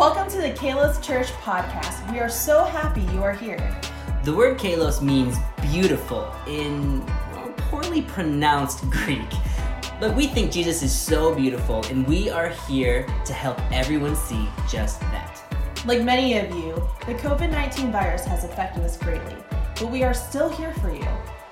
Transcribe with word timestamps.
Welcome 0.00 0.30
to 0.30 0.38
the 0.38 0.52
Kalos 0.52 1.02
Church 1.02 1.26
podcast. 1.42 2.10
We 2.10 2.20
are 2.20 2.28
so 2.30 2.64
happy 2.64 3.02
you 3.12 3.22
are 3.22 3.34
here. 3.34 3.78
The 4.24 4.32
word 4.32 4.56
kalos 4.56 5.02
means 5.02 5.36
beautiful 5.60 6.34
in 6.46 7.02
poorly 7.68 8.00
pronounced 8.00 8.88
Greek. 8.88 9.28
But 10.00 10.16
we 10.16 10.26
think 10.26 10.52
Jesus 10.52 10.82
is 10.82 10.90
so 10.90 11.34
beautiful, 11.34 11.84
and 11.90 12.06
we 12.06 12.30
are 12.30 12.48
here 12.48 13.06
to 13.26 13.34
help 13.34 13.60
everyone 13.70 14.16
see 14.16 14.48
just 14.70 15.00
that. 15.00 15.42
Like 15.84 16.02
many 16.02 16.38
of 16.38 16.48
you, 16.48 16.76
the 17.04 17.12
COVID 17.16 17.50
19 17.50 17.92
virus 17.92 18.24
has 18.24 18.44
affected 18.44 18.82
us 18.82 18.96
greatly, 18.96 19.36
but 19.50 19.90
we 19.90 20.02
are 20.02 20.14
still 20.14 20.48
here 20.48 20.72
for 20.72 20.90
you. 20.90 21.08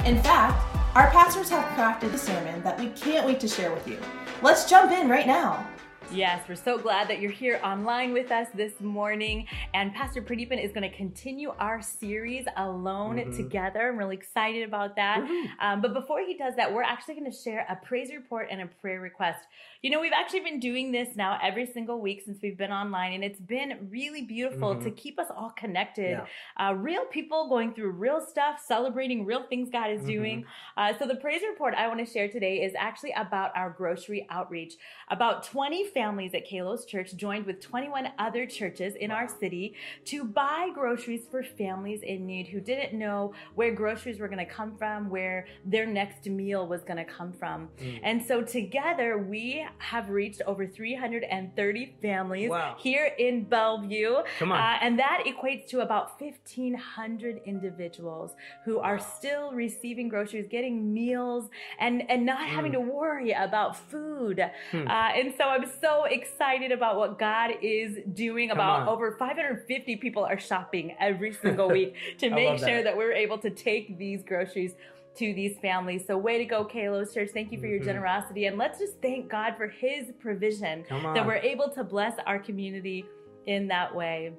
In 0.06 0.22
fact, 0.22 0.64
our 0.96 1.10
pastors 1.10 1.50
have 1.50 1.66
crafted 1.76 2.14
a 2.14 2.18
sermon 2.18 2.62
that 2.62 2.80
we 2.80 2.88
can't 2.92 3.26
wait 3.26 3.40
to 3.40 3.46
share 3.46 3.74
with 3.74 3.86
you. 3.86 3.98
Let's 4.40 4.64
jump 4.64 4.90
in 4.90 5.06
right 5.06 5.26
now. 5.26 5.68
Yes, 6.10 6.48
we're 6.48 6.54
so 6.54 6.78
glad 6.78 7.08
that 7.10 7.20
you're 7.20 7.30
here 7.30 7.60
online 7.62 8.14
with 8.14 8.32
us 8.32 8.48
this 8.54 8.80
morning. 8.80 9.46
And 9.74 9.94
Pastor 9.94 10.22
Pradeepan 10.22 10.62
is 10.62 10.72
going 10.72 10.90
to 10.90 10.96
continue 10.96 11.52
our 11.58 11.82
series 11.82 12.46
Alone 12.56 13.16
mm-hmm. 13.16 13.36
Together. 13.36 13.90
I'm 13.90 13.98
really 13.98 14.16
excited 14.16 14.66
about 14.66 14.96
that. 14.96 15.18
Um, 15.60 15.82
but 15.82 15.92
before 15.92 16.20
he 16.20 16.36
does 16.36 16.54
that, 16.56 16.72
we're 16.72 16.82
actually 16.82 17.14
going 17.14 17.30
to 17.30 17.36
share 17.36 17.66
a 17.68 17.76
praise 17.84 18.10
report 18.12 18.48
and 18.50 18.62
a 18.62 18.66
prayer 18.66 19.00
request. 19.00 19.40
You 19.82 19.90
know, 19.90 20.00
we've 20.00 20.12
actually 20.12 20.40
been 20.40 20.60
doing 20.60 20.92
this 20.92 21.08
now 21.14 21.38
every 21.42 21.66
single 21.66 22.00
week 22.00 22.22
since 22.24 22.38
we've 22.42 22.56
been 22.56 22.72
online, 22.72 23.12
and 23.12 23.22
it's 23.22 23.40
been 23.40 23.88
really 23.90 24.22
beautiful 24.22 24.74
mm-hmm. 24.74 24.84
to 24.84 24.90
keep 24.90 25.18
us 25.18 25.26
all 25.34 25.50
connected. 25.50 26.18
Yeah. 26.18 26.68
Uh, 26.68 26.74
real 26.74 27.04
people 27.06 27.48
going 27.48 27.74
through 27.74 27.90
real 27.90 28.20
stuff, 28.20 28.62
celebrating 28.64 29.26
real 29.26 29.42
things 29.42 29.68
God 29.70 29.90
is 29.90 29.98
mm-hmm. 29.98 30.08
doing. 30.08 30.44
Uh, 30.76 30.94
so, 30.98 31.06
the 31.06 31.16
praise 31.16 31.42
report 31.48 31.74
I 31.74 31.86
want 31.88 32.04
to 32.04 32.10
share 32.10 32.28
today 32.28 32.62
is 32.62 32.72
actually 32.78 33.12
about 33.16 33.50
our 33.54 33.70
grocery 33.70 34.26
outreach. 34.30 34.74
About 35.10 35.44
20 35.44 35.88
families 35.98 36.32
at 36.32 36.48
Kalos 36.48 36.86
Church 36.86 37.16
joined 37.16 37.44
with 37.44 37.60
21 37.60 38.12
other 38.20 38.46
churches 38.46 38.94
in 38.94 39.10
our 39.10 39.26
city 39.40 39.74
to 40.04 40.22
buy 40.22 40.70
groceries 40.72 41.22
for 41.28 41.42
families 41.42 42.02
in 42.04 42.24
need 42.24 42.46
who 42.46 42.60
didn't 42.60 42.96
know 42.96 43.32
where 43.56 43.72
groceries 43.72 44.20
were 44.20 44.28
going 44.28 44.38
to 44.38 44.52
come 44.58 44.76
from, 44.76 45.10
where 45.10 45.48
their 45.64 45.86
next 45.86 46.24
meal 46.26 46.68
was 46.68 46.82
going 46.82 46.98
to 46.98 47.04
come 47.04 47.32
from. 47.32 47.68
Mm. 47.80 48.00
And 48.04 48.24
so, 48.24 48.42
together, 48.42 49.18
we 49.18 49.66
have 49.78 50.08
reached 50.08 50.40
over 50.46 50.68
330 50.68 51.96
families 52.00 52.50
wow. 52.50 52.76
here 52.78 53.10
in 53.18 53.42
Bellevue. 53.42 54.18
Come 54.38 54.52
on. 54.52 54.60
Uh, 54.60 54.78
and 54.80 55.00
that 55.00 55.24
equates 55.26 55.66
to 55.70 55.80
about 55.80 56.20
1,500 56.20 57.40
individuals 57.44 58.36
who 58.64 58.78
are 58.78 59.00
still 59.00 59.50
receiving 59.50 60.08
groceries, 60.08 60.46
getting 60.48 60.94
meals, 60.94 61.50
and, 61.80 62.08
and 62.08 62.24
not 62.24 62.46
mm. 62.46 62.50
having 62.50 62.70
to 62.70 62.80
worry 62.80 63.32
about 63.32 63.76
food. 63.76 64.48
Hmm. 64.70 64.86
Uh, 64.86 65.10
and 65.18 65.34
so 65.36 65.44
I'm 65.44 65.68
so 65.80 65.87
excited 66.04 66.72
about 66.72 66.96
what 66.96 67.18
God 67.18 67.52
is 67.62 67.98
doing. 68.14 68.48
Come 68.48 68.58
about 68.58 68.82
on. 68.82 68.88
over 68.88 69.16
550 69.18 69.96
people 69.96 70.24
are 70.24 70.38
shopping 70.38 70.94
every 70.98 71.32
single 71.42 71.68
week 71.68 71.94
to 72.18 72.30
make 72.30 72.58
sure 72.58 72.76
that. 72.76 72.84
that 72.84 72.96
we're 72.96 73.12
able 73.12 73.38
to 73.38 73.50
take 73.50 73.98
these 73.98 74.22
groceries 74.22 74.74
to 75.16 75.34
these 75.34 75.58
families. 75.58 76.06
So, 76.06 76.16
way 76.16 76.38
to 76.38 76.44
go, 76.44 76.64
Kalos 76.64 77.12
Church. 77.12 77.30
Thank 77.34 77.52
you 77.52 77.58
for 77.58 77.66
your 77.66 77.78
mm-hmm. 77.78 77.88
generosity. 77.88 78.46
And 78.46 78.56
let's 78.56 78.78
just 78.78 79.00
thank 79.02 79.28
God 79.28 79.54
for 79.56 79.68
His 79.68 80.12
provision 80.20 80.84
that 80.88 81.26
we're 81.26 81.36
able 81.36 81.68
to 81.70 81.84
bless 81.84 82.14
our 82.26 82.38
community 82.38 83.04
in 83.46 83.68
that 83.68 83.94
way. 83.94 84.32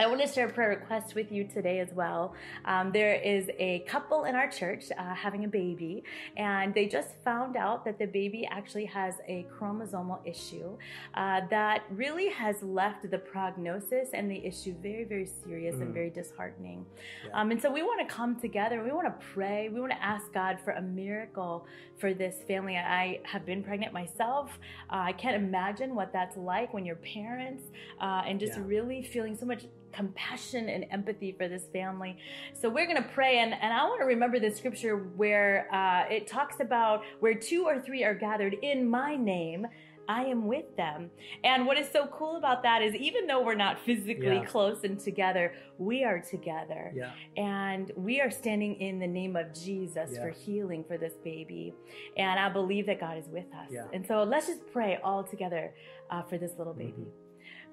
I 0.00 0.08
want 0.08 0.20
to 0.22 0.26
share 0.26 0.48
a 0.48 0.52
prayer 0.52 0.70
request 0.70 1.14
with 1.14 1.30
you 1.30 1.44
today 1.44 1.78
as 1.78 1.92
well. 1.92 2.34
Um, 2.64 2.90
there 2.90 3.14
is 3.14 3.48
a 3.60 3.84
couple 3.86 4.24
in 4.24 4.34
our 4.34 4.50
church 4.50 4.86
uh, 4.98 5.14
having 5.14 5.44
a 5.44 5.48
baby, 5.48 6.02
and 6.36 6.74
they 6.74 6.86
just 6.86 7.10
found 7.24 7.56
out 7.56 7.84
that 7.84 8.00
the 8.00 8.06
baby 8.06 8.44
actually 8.50 8.86
has 8.86 9.14
a 9.28 9.46
chromosomal 9.56 10.18
issue 10.26 10.76
uh, 11.14 11.42
that 11.48 11.84
really 11.90 12.28
has 12.28 12.60
left 12.60 13.08
the 13.08 13.18
prognosis 13.18 14.08
and 14.14 14.28
the 14.28 14.44
issue 14.44 14.74
very, 14.82 15.04
very 15.04 15.26
serious 15.26 15.76
mm. 15.76 15.82
and 15.82 15.94
very 15.94 16.10
disheartening. 16.10 16.84
Yeah. 17.28 17.40
Um, 17.40 17.52
and 17.52 17.62
so 17.62 17.70
we 17.70 17.82
want 17.82 18.06
to 18.06 18.12
come 18.12 18.34
together. 18.40 18.82
We 18.82 18.90
want 18.90 19.06
to 19.06 19.26
pray. 19.26 19.68
We 19.68 19.78
want 19.78 19.92
to 19.92 20.02
ask 20.02 20.32
God 20.32 20.58
for 20.64 20.72
a 20.72 20.82
miracle 20.82 21.66
for 21.98 22.14
this 22.14 22.42
family. 22.48 22.76
I 22.76 23.20
have 23.22 23.46
been 23.46 23.62
pregnant 23.62 23.92
myself. 23.92 24.58
Uh, 24.90 24.96
I 24.96 25.12
can't 25.12 25.36
imagine 25.36 25.94
what 25.94 26.12
that's 26.12 26.36
like 26.36 26.74
when 26.74 26.84
you're 26.84 26.96
parents 26.96 27.62
uh, 28.00 28.22
and 28.26 28.40
just 28.40 28.54
yeah. 28.54 28.64
really 28.66 29.04
feeling 29.04 29.36
so 29.36 29.46
much 29.46 29.66
compassion 29.94 30.68
and 30.68 30.84
empathy 30.90 31.32
for 31.32 31.48
this 31.48 31.64
family. 31.72 32.16
So 32.52 32.68
we're 32.68 32.86
going 32.86 33.02
to 33.02 33.08
pray. 33.10 33.38
And, 33.38 33.54
and 33.54 33.72
I 33.72 33.84
want 33.84 34.00
to 34.00 34.06
remember 34.06 34.38
the 34.38 34.50
scripture 34.50 34.96
where 34.96 35.68
uh, 35.72 36.12
it 36.12 36.26
talks 36.26 36.60
about 36.60 37.02
where 37.20 37.34
two 37.34 37.64
or 37.64 37.80
three 37.80 38.04
are 38.04 38.14
gathered 38.14 38.54
in 38.62 38.88
my 38.88 39.16
name. 39.16 39.66
I 40.06 40.24
am 40.24 40.46
with 40.46 40.76
them. 40.76 41.10
And 41.44 41.66
what 41.66 41.78
is 41.78 41.88
so 41.90 42.06
cool 42.08 42.36
about 42.36 42.62
that 42.64 42.82
is 42.82 42.94
even 42.94 43.26
though 43.26 43.42
we're 43.42 43.54
not 43.54 43.80
physically 43.80 44.36
yeah. 44.36 44.44
close 44.44 44.84
and 44.84 45.00
together, 45.00 45.54
we 45.78 46.04
are 46.04 46.20
together. 46.20 46.92
Yeah. 46.94 47.12
And 47.36 47.90
we 47.96 48.20
are 48.20 48.30
standing 48.30 48.74
in 48.80 48.98
the 48.98 49.06
name 49.06 49.34
of 49.34 49.54
Jesus 49.54 50.10
yeah. 50.12 50.20
for 50.20 50.30
healing 50.30 50.84
for 50.86 50.98
this 50.98 51.14
baby. 51.24 51.74
And 52.18 52.38
I 52.38 52.50
believe 52.50 52.84
that 52.86 53.00
God 53.00 53.16
is 53.16 53.28
with 53.28 53.46
us. 53.54 53.70
And 53.94 54.06
so 54.06 54.24
let's 54.24 54.46
just 54.46 54.60
pray 54.72 54.98
all 55.02 55.24
together 55.24 55.72
uh, 56.10 56.22
for 56.22 56.36
this 56.36 56.52
little 56.58 56.74
baby. 56.74 56.92
Mm-hmm. 56.92 57.23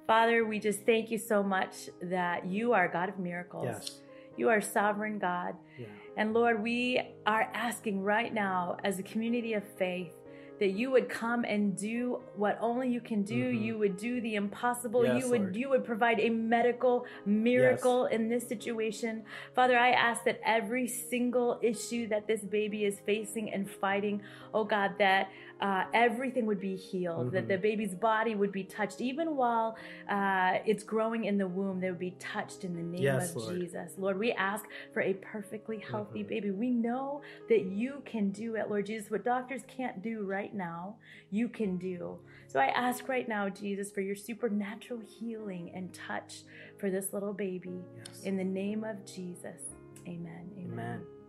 Father, 0.07 0.45
we 0.45 0.59
just 0.59 0.85
thank 0.85 1.12
you 1.12 1.17
so 1.17 1.41
much 1.44 1.89
that 2.01 2.45
you 2.45 2.73
are 2.73 2.88
God 2.88 3.09
of 3.09 3.19
miracles. 3.19 3.66
Yes. 3.66 4.00
You 4.38 4.50
are 4.50 4.62
sovereign 4.62 5.19
God. 5.19 5.56
Yeah. 5.78 5.88
And 6.17 6.34
Lord, 6.34 6.62
we 6.62 7.01
are 7.25 7.50
asking 7.53 8.01
right 8.01 8.34
now, 8.34 8.78
as 8.84 9.00
a 9.00 9.03
community 9.03 9.53
of 9.53 9.63
faith, 9.63 10.13
that 10.61 10.73
you 10.73 10.91
would 10.91 11.09
come 11.09 11.44
and 11.44 11.75
do 11.75 12.19
what 12.35 12.56
only 12.61 12.88
you 12.88 13.01
can 13.01 13.23
do. 13.23 13.45
Mm-hmm. 13.45 13.63
You 13.63 13.78
would 13.79 13.97
do 13.97 14.22
the 14.22 14.35
impossible. 14.35 15.03
Yes, 15.03 15.23
you 15.23 15.29
would 15.31 15.41
Lord. 15.41 15.56
you 15.56 15.69
would 15.69 15.84
provide 15.84 16.19
a 16.19 16.29
medical 16.29 17.06
miracle 17.25 18.07
yes. 18.09 18.19
in 18.19 18.29
this 18.29 18.47
situation. 18.47 19.23
Father, 19.56 19.75
I 19.75 19.90
ask 19.90 20.23
that 20.25 20.40
every 20.45 20.88
single 20.88 21.59
issue 21.63 22.07
that 22.09 22.28
this 22.28 22.41
baby 22.41 22.85
is 22.85 23.00
facing 23.07 23.51
and 23.51 23.67
fighting, 23.67 24.22
oh 24.53 24.63
God, 24.63 24.91
that 25.00 25.31
uh, 25.61 25.83
everything 25.94 26.45
would 26.45 26.59
be 26.59 26.75
healed, 26.75 27.27
mm-hmm. 27.27 27.35
that 27.35 27.47
the 27.47 27.57
baby's 27.57 27.94
body 27.94 28.35
would 28.35 28.51
be 28.51 28.63
touched, 28.63 28.99
even 29.01 29.35
while 29.35 29.77
uh, 30.09 30.57
it's 30.66 30.83
growing 30.83 31.25
in 31.25 31.38
the 31.38 31.47
womb, 31.47 31.79
they 31.79 31.89
would 31.89 31.99
be 31.99 32.16
touched 32.19 32.63
in 32.63 32.75
the 32.75 32.81
name 32.81 33.01
yes, 33.01 33.29
of 33.29 33.38
Lord. 33.38 33.59
Jesus. 33.59 33.94
Lord, 33.97 34.17
we 34.17 34.31
ask 34.31 34.66
for 34.94 35.01
a 35.01 35.13
perfectly 35.13 35.77
healthy 35.77 36.19
mm-hmm. 36.19 36.29
baby. 36.29 36.51
We 36.51 36.72
know 36.72 37.22
that 37.49 37.66
you 37.66 38.01
can 38.05 38.31
do 38.31 38.55
it, 38.55 38.69
Lord 38.69 38.88
Jesus. 38.88 39.11
What 39.11 39.23
doctors 39.23 39.61
can't 39.67 40.01
do 40.01 40.23
right 40.23 40.53
now, 40.53 40.95
you 41.29 41.47
can 41.47 41.78
do. 41.78 42.17
So 42.47 42.59
I 42.59 42.67
ask 42.67 43.07
right 43.07 43.29
now, 43.29 43.47
Jesus, 43.47 43.91
for 43.91 44.01
your 44.01 44.16
supernatural 44.16 44.99
healing 44.99 45.72
and 45.75 45.93
touch 45.93 46.41
for 46.79 46.89
this 46.89 47.13
little 47.13 47.33
baby. 47.33 47.81
Yes. 47.97 48.23
In 48.23 48.35
the 48.35 48.43
name 48.43 48.83
of 48.83 49.05
Jesus. 49.05 49.61
Amen. 50.07 50.49
Amen. 50.57 50.73
Amen. 50.73 51.20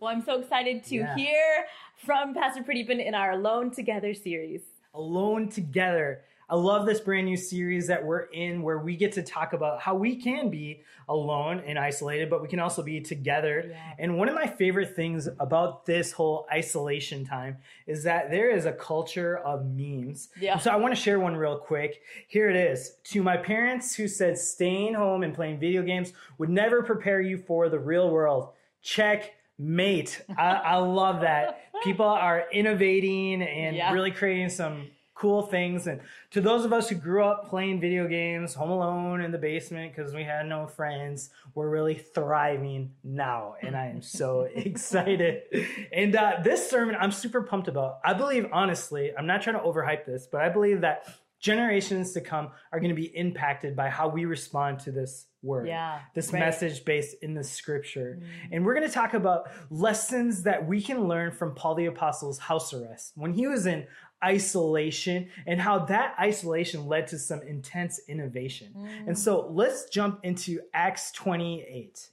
Well, 0.00 0.14
I'm 0.14 0.22
so 0.22 0.38
excited 0.40 0.84
to 0.84 0.96
yeah. 0.96 1.14
hear 1.16 1.66
from 2.04 2.34
Pastor 2.34 2.62
Pradeepan 2.62 3.04
in 3.04 3.14
our 3.14 3.32
Alone 3.32 3.70
Together 3.70 4.12
series. 4.12 4.60
Alone 4.92 5.48
Together. 5.48 6.22
I 6.50 6.54
love 6.54 6.86
this 6.86 7.00
brand 7.00 7.26
new 7.26 7.36
series 7.36 7.86
that 7.88 8.04
we're 8.04 8.26
in 8.26 8.62
where 8.62 8.78
we 8.78 8.94
get 8.94 9.12
to 9.12 9.22
talk 9.22 9.54
about 9.54 9.80
how 9.80 9.94
we 9.94 10.14
can 10.14 10.50
be 10.50 10.82
alone 11.08 11.62
and 11.66 11.78
isolated, 11.78 12.28
but 12.28 12.42
we 12.42 12.46
can 12.46 12.60
also 12.60 12.82
be 12.82 13.00
together. 13.00 13.64
Yeah. 13.68 13.94
And 13.98 14.18
one 14.18 14.28
of 14.28 14.34
my 14.34 14.46
favorite 14.46 14.94
things 14.94 15.28
about 15.40 15.86
this 15.86 16.12
whole 16.12 16.46
isolation 16.52 17.24
time 17.24 17.56
is 17.86 18.04
that 18.04 18.30
there 18.30 18.50
is 18.50 18.66
a 18.66 18.72
culture 18.72 19.38
of 19.38 19.64
memes. 19.64 20.28
Yeah. 20.38 20.58
So 20.58 20.70
I 20.70 20.76
want 20.76 20.94
to 20.94 21.00
share 21.00 21.18
one 21.18 21.34
real 21.36 21.58
quick. 21.58 22.02
Here 22.28 22.48
it 22.50 22.56
is. 22.56 22.92
To 23.04 23.22
my 23.22 23.38
parents 23.38 23.94
who 23.94 24.06
said 24.06 24.38
staying 24.38 24.94
home 24.94 25.22
and 25.22 25.34
playing 25.34 25.58
video 25.58 25.82
games 25.82 26.12
would 26.38 26.50
never 26.50 26.82
prepare 26.82 27.20
you 27.20 27.38
for 27.38 27.68
the 27.70 27.78
real 27.78 28.10
world. 28.10 28.50
Check 28.82 29.32
mate. 29.58 30.22
I, 30.36 30.50
I 30.50 30.76
love 30.76 31.20
that. 31.22 31.60
People 31.84 32.06
are 32.06 32.44
innovating 32.52 33.42
and 33.42 33.76
yeah. 33.76 33.92
really 33.92 34.10
creating 34.10 34.50
some 34.50 34.88
cool 35.16 35.42
things. 35.42 35.86
And 35.86 36.00
to 36.30 36.40
those 36.40 36.64
of 36.64 36.72
us 36.72 36.88
who 36.88 36.94
grew 36.94 37.24
up 37.24 37.48
playing 37.48 37.80
video 37.80 38.06
games, 38.06 38.54
home 38.54 38.70
alone 38.70 39.22
in 39.22 39.32
the 39.32 39.38
basement 39.38 39.94
because 39.94 40.14
we 40.14 40.22
had 40.22 40.46
no 40.46 40.66
friends, 40.66 41.30
we're 41.54 41.70
really 41.70 41.94
thriving 41.94 42.92
now. 43.02 43.56
And 43.62 43.74
I 43.74 43.86
am 43.86 44.02
so 44.02 44.42
excited. 44.54 45.42
And 45.90 46.14
uh, 46.14 46.34
this 46.44 46.70
sermon, 46.70 46.96
I'm 47.00 47.12
super 47.12 47.42
pumped 47.42 47.66
about. 47.66 47.98
I 48.04 48.12
believe, 48.12 48.46
honestly, 48.52 49.10
I'm 49.16 49.26
not 49.26 49.42
trying 49.42 49.56
to 49.56 49.62
overhype 49.62 50.04
this, 50.04 50.28
but 50.30 50.42
I 50.42 50.50
believe 50.50 50.82
that 50.82 51.08
generations 51.40 52.12
to 52.12 52.20
come 52.20 52.50
are 52.72 52.78
going 52.80 52.94
to 52.94 52.96
be 52.96 53.16
impacted 53.16 53.74
by 53.74 53.88
how 53.88 54.08
we 54.08 54.26
respond 54.26 54.80
to 54.80 54.92
this 54.92 55.26
word, 55.46 55.68
yeah, 55.68 56.00
this 56.14 56.32
right. 56.32 56.40
message 56.40 56.84
based 56.84 57.16
in 57.22 57.34
the 57.34 57.44
scripture. 57.44 58.18
Mm-hmm. 58.20 58.54
And 58.54 58.66
we're 58.66 58.74
going 58.74 58.86
to 58.86 58.92
talk 58.92 59.14
about 59.14 59.48
lessons 59.70 60.42
that 60.42 60.66
we 60.66 60.82
can 60.82 61.08
learn 61.08 61.32
from 61.32 61.54
Paul 61.54 61.76
the 61.76 61.86
Apostle's 61.86 62.38
house 62.38 62.74
arrest 62.74 63.12
when 63.14 63.32
he 63.32 63.46
was 63.46 63.66
in 63.66 63.86
isolation 64.24 65.28
and 65.46 65.60
how 65.60 65.78
that 65.78 66.14
isolation 66.18 66.86
led 66.86 67.06
to 67.08 67.18
some 67.18 67.42
intense 67.42 68.00
innovation. 68.08 68.72
Mm. 68.76 69.08
And 69.08 69.18
so 69.18 69.48
let's 69.50 69.88
jump 69.88 70.20
into 70.22 70.60
Acts 70.74 71.12
28. 71.12 72.10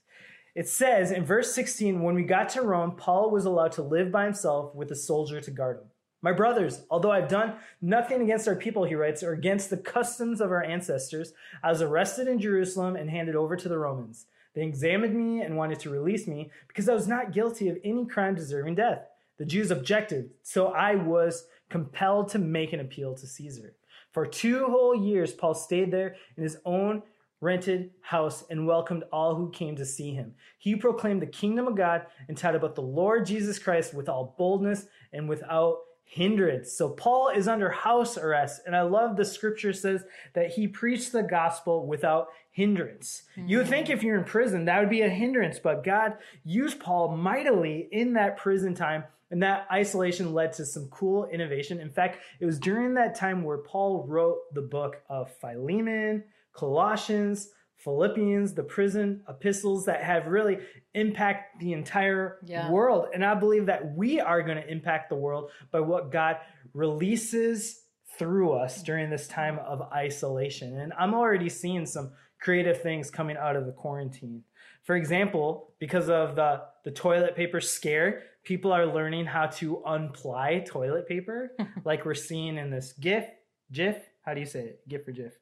It 0.56 0.70
says 0.70 1.12
in 1.12 1.26
verse 1.26 1.54
16, 1.54 2.02
when 2.02 2.14
we 2.14 2.24
got 2.24 2.50
to 2.50 2.62
Rome, 2.62 2.96
Paul 2.96 3.32
was 3.32 3.46
allowed 3.46 3.72
to 3.74 3.82
live 3.82 4.12
by 4.12 4.26
himself 4.26 4.76
with 4.76 4.92
a 4.92 4.96
soldier 4.96 5.42
to 5.42 5.52
guard 5.52 5.78
him. 5.78 5.88
My 6.24 6.32
brothers, 6.32 6.82
although 6.90 7.12
I've 7.12 7.28
done 7.28 7.56
nothing 7.82 8.22
against 8.22 8.48
our 8.48 8.56
people, 8.56 8.86
he 8.86 8.96
writes, 8.96 9.22
or 9.24 9.34
against 9.34 9.70
the 9.70 9.78
customs 9.78 10.40
of 10.40 10.52
our 10.52 10.64
ancestors, 10.64 11.34
I 11.62 11.70
was 11.70 11.82
arrested 11.82 12.30
in 12.30 12.40
Jerusalem 12.40 12.96
and 12.96 13.10
handed 13.10 13.36
over 13.36 13.58
to 13.58 13.68
the 13.68 13.78
Romans. 13.78 14.26
They 14.56 14.64
examined 14.64 15.16
me 15.16 15.42
and 15.42 15.58
wanted 15.58 15.82
to 15.82 15.90
release 15.90 16.26
me 16.26 16.50
because 16.70 16.88
I 16.88 16.94
was 16.94 17.10
not 17.10 17.34
guilty 17.34 17.68
of 17.68 17.78
any 17.84 18.06
crime 18.06 18.36
deserving 18.36 18.76
death. 18.76 19.06
The 19.38 19.46
Jews 19.46 19.70
objected, 19.70 20.30
so 20.44 20.68
I 20.68 20.96
was 20.96 21.46
compelled 21.70 22.30
to 22.30 22.40
make 22.40 22.72
an 22.72 22.80
appeal 22.80 23.14
to 23.16 23.28
Caesar. 23.28 23.76
For 24.14 24.26
two 24.26 24.68
whole 24.68 24.96
years, 24.96 25.34
Paul 25.34 25.56
stayed 25.56 25.92
there 25.92 26.16
in 26.38 26.44
his 26.44 26.58
own 26.64 27.04
rented 27.42 27.92
house 28.02 28.46
and 28.50 28.66
welcomed 28.66 29.04
all 29.12 29.36
who 29.36 29.50
came 29.50 29.76
to 29.76 29.86
see 29.86 30.14
him. 30.14 30.36
He 30.58 30.78
proclaimed 30.78 31.22
the 31.22 31.28
kingdom 31.28 31.68
of 31.68 31.76
God 31.76 32.06
and 32.30 32.38
taught 32.38 32.56
about 32.56 32.76
the 32.76 32.82
Lord 32.82 33.26
Jesus 33.26 33.60
Christ 33.60 33.94
with 33.94 34.08
all 34.08 34.36
boldness 34.38 34.86
and 35.12 35.28
without 35.28 35.80
hindrance. 36.14 36.72
So 36.72 36.90
Paul 36.90 37.30
is 37.30 37.48
under 37.48 37.72
house 37.72 38.20
arrest, 38.20 38.62
and 38.68 38.76
I 38.76 38.84
love 38.84 39.18
the 39.18 39.26
scripture 39.26 39.74
says 39.74 40.04
that 40.34 40.52
he 40.52 40.68
preached 40.68 41.12
the 41.12 41.24
gospel 41.24 41.88
without 41.88 42.28
hindrance. 42.52 43.24
Mm-hmm. 43.36 43.48
You 43.50 43.58
would 43.58 43.68
think 43.68 43.90
if 43.90 44.04
you're 44.04 44.20
in 44.20 44.24
prison, 44.24 44.66
that 44.66 44.80
would 44.80 44.92
be 44.92 45.02
a 45.02 45.10
hindrance, 45.10 45.58
but 45.58 45.84
God 45.84 46.14
used 46.46 46.80
Paul 46.80 47.18
mightily 47.18 47.88
in 47.92 48.14
that 48.14 48.38
prison 48.38 48.76
time. 48.76 49.06
And 49.32 49.42
that 49.42 49.66
isolation 49.72 50.36
led 50.36 50.54
to 50.54 50.66
some 50.68 50.88
cool 50.90 51.26
innovation. 51.26 51.80
In 51.80 51.90
fact, 51.90 52.20
it 52.40 52.46
was 52.46 52.60
during 52.60 52.94
that 52.94 53.16
time 53.16 53.44
where 53.44 53.58
Paul 53.58 54.06
wrote 54.08 54.54
the 54.54 54.62
book 54.62 54.98
of 55.10 55.36
Philemon, 55.38 56.26
Colossians, 56.54 57.50
Philippians, 57.84 58.54
the 58.54 58.64
prison 58.64 59.24
epistles 59.28 59.86
that 59.86 60.04
have 60.04 60.28
really 60.28 60.60
impact 60.94 61.60
the 61.60 61.74
entire 61.74 62.38
yeah. 62.46 62.70
world. 62.72 63.08
And 63.14 63.26
I 63.26 63.36
believe 63.36 63.66
that 63.66 63.96
we 63.96 64.22
are 64.22 64.42
going 64.42 64.58
to 64.58 64.72
impact 64.72 65.10
the 65.10 65.16
world 65.16 65.52
by 65.72 65.82
what 65.82 66.12
God 66.12 66.38
releases 66.74 67.82
through 68.18 68.54
us 68.54 68.84
during 68.84 69.10
this 69.10 69.28
time 69.28 69.60
of 69.60 69.82
isolation. 69.92 70.80
And 70.80 70.94
I'm 70.98 71.14
already 71.14 71.50
seeing 71.50 71.86
some 71.86 72.12
creative 72.40 72.82
things 72.82 73.10
coming 73.10 73.36
out 73.38 73.56
of 73.56 73.66
the 73.66 73.72
quarantine. 73.72 74.44
For 74.84 74.96
example, 74.96 75.74
because 75.80 76.10
of 76.10 76.36
the, 76.36 76.62
the 76.84 76.92
toilet 76.92 77.36
paper 77.36 77.60
scare, 77.60 78.24
people 78.44 78.72
are 78.72 78.86
learning 78.86 79.26
how 79.26 79.48
to 79.48 79.82
unply 79.86 80.64
toilet 80.66 81.08
paper, 81.08 81.52
like 81.86 82.06
we're 82.06 82.14
seeing 82.14 82.58
in 82.58 82.70
this 82.70 82.94
GIF. 82.94 83.26
GIF? 83.72 83.98
How 84.22 84.34
do 84.34 84.40
you 84.40 84.46
say 84.46 84.60
it? 84.62 84.88
GIF 84.88 85.08
or 85.08 85.12
GIF? 85.12 85.34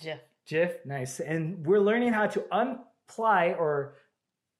GIF. 0.00 0.20
GIF, 0.48 0.84
nice. 0.86 1.20
And 1.20 1.66
we're 1.66 1.78
learning 1.80 2.12
how 2.12 2.26
to 2.28 2.44
unply 2.50 3.54
or 3.58 3.96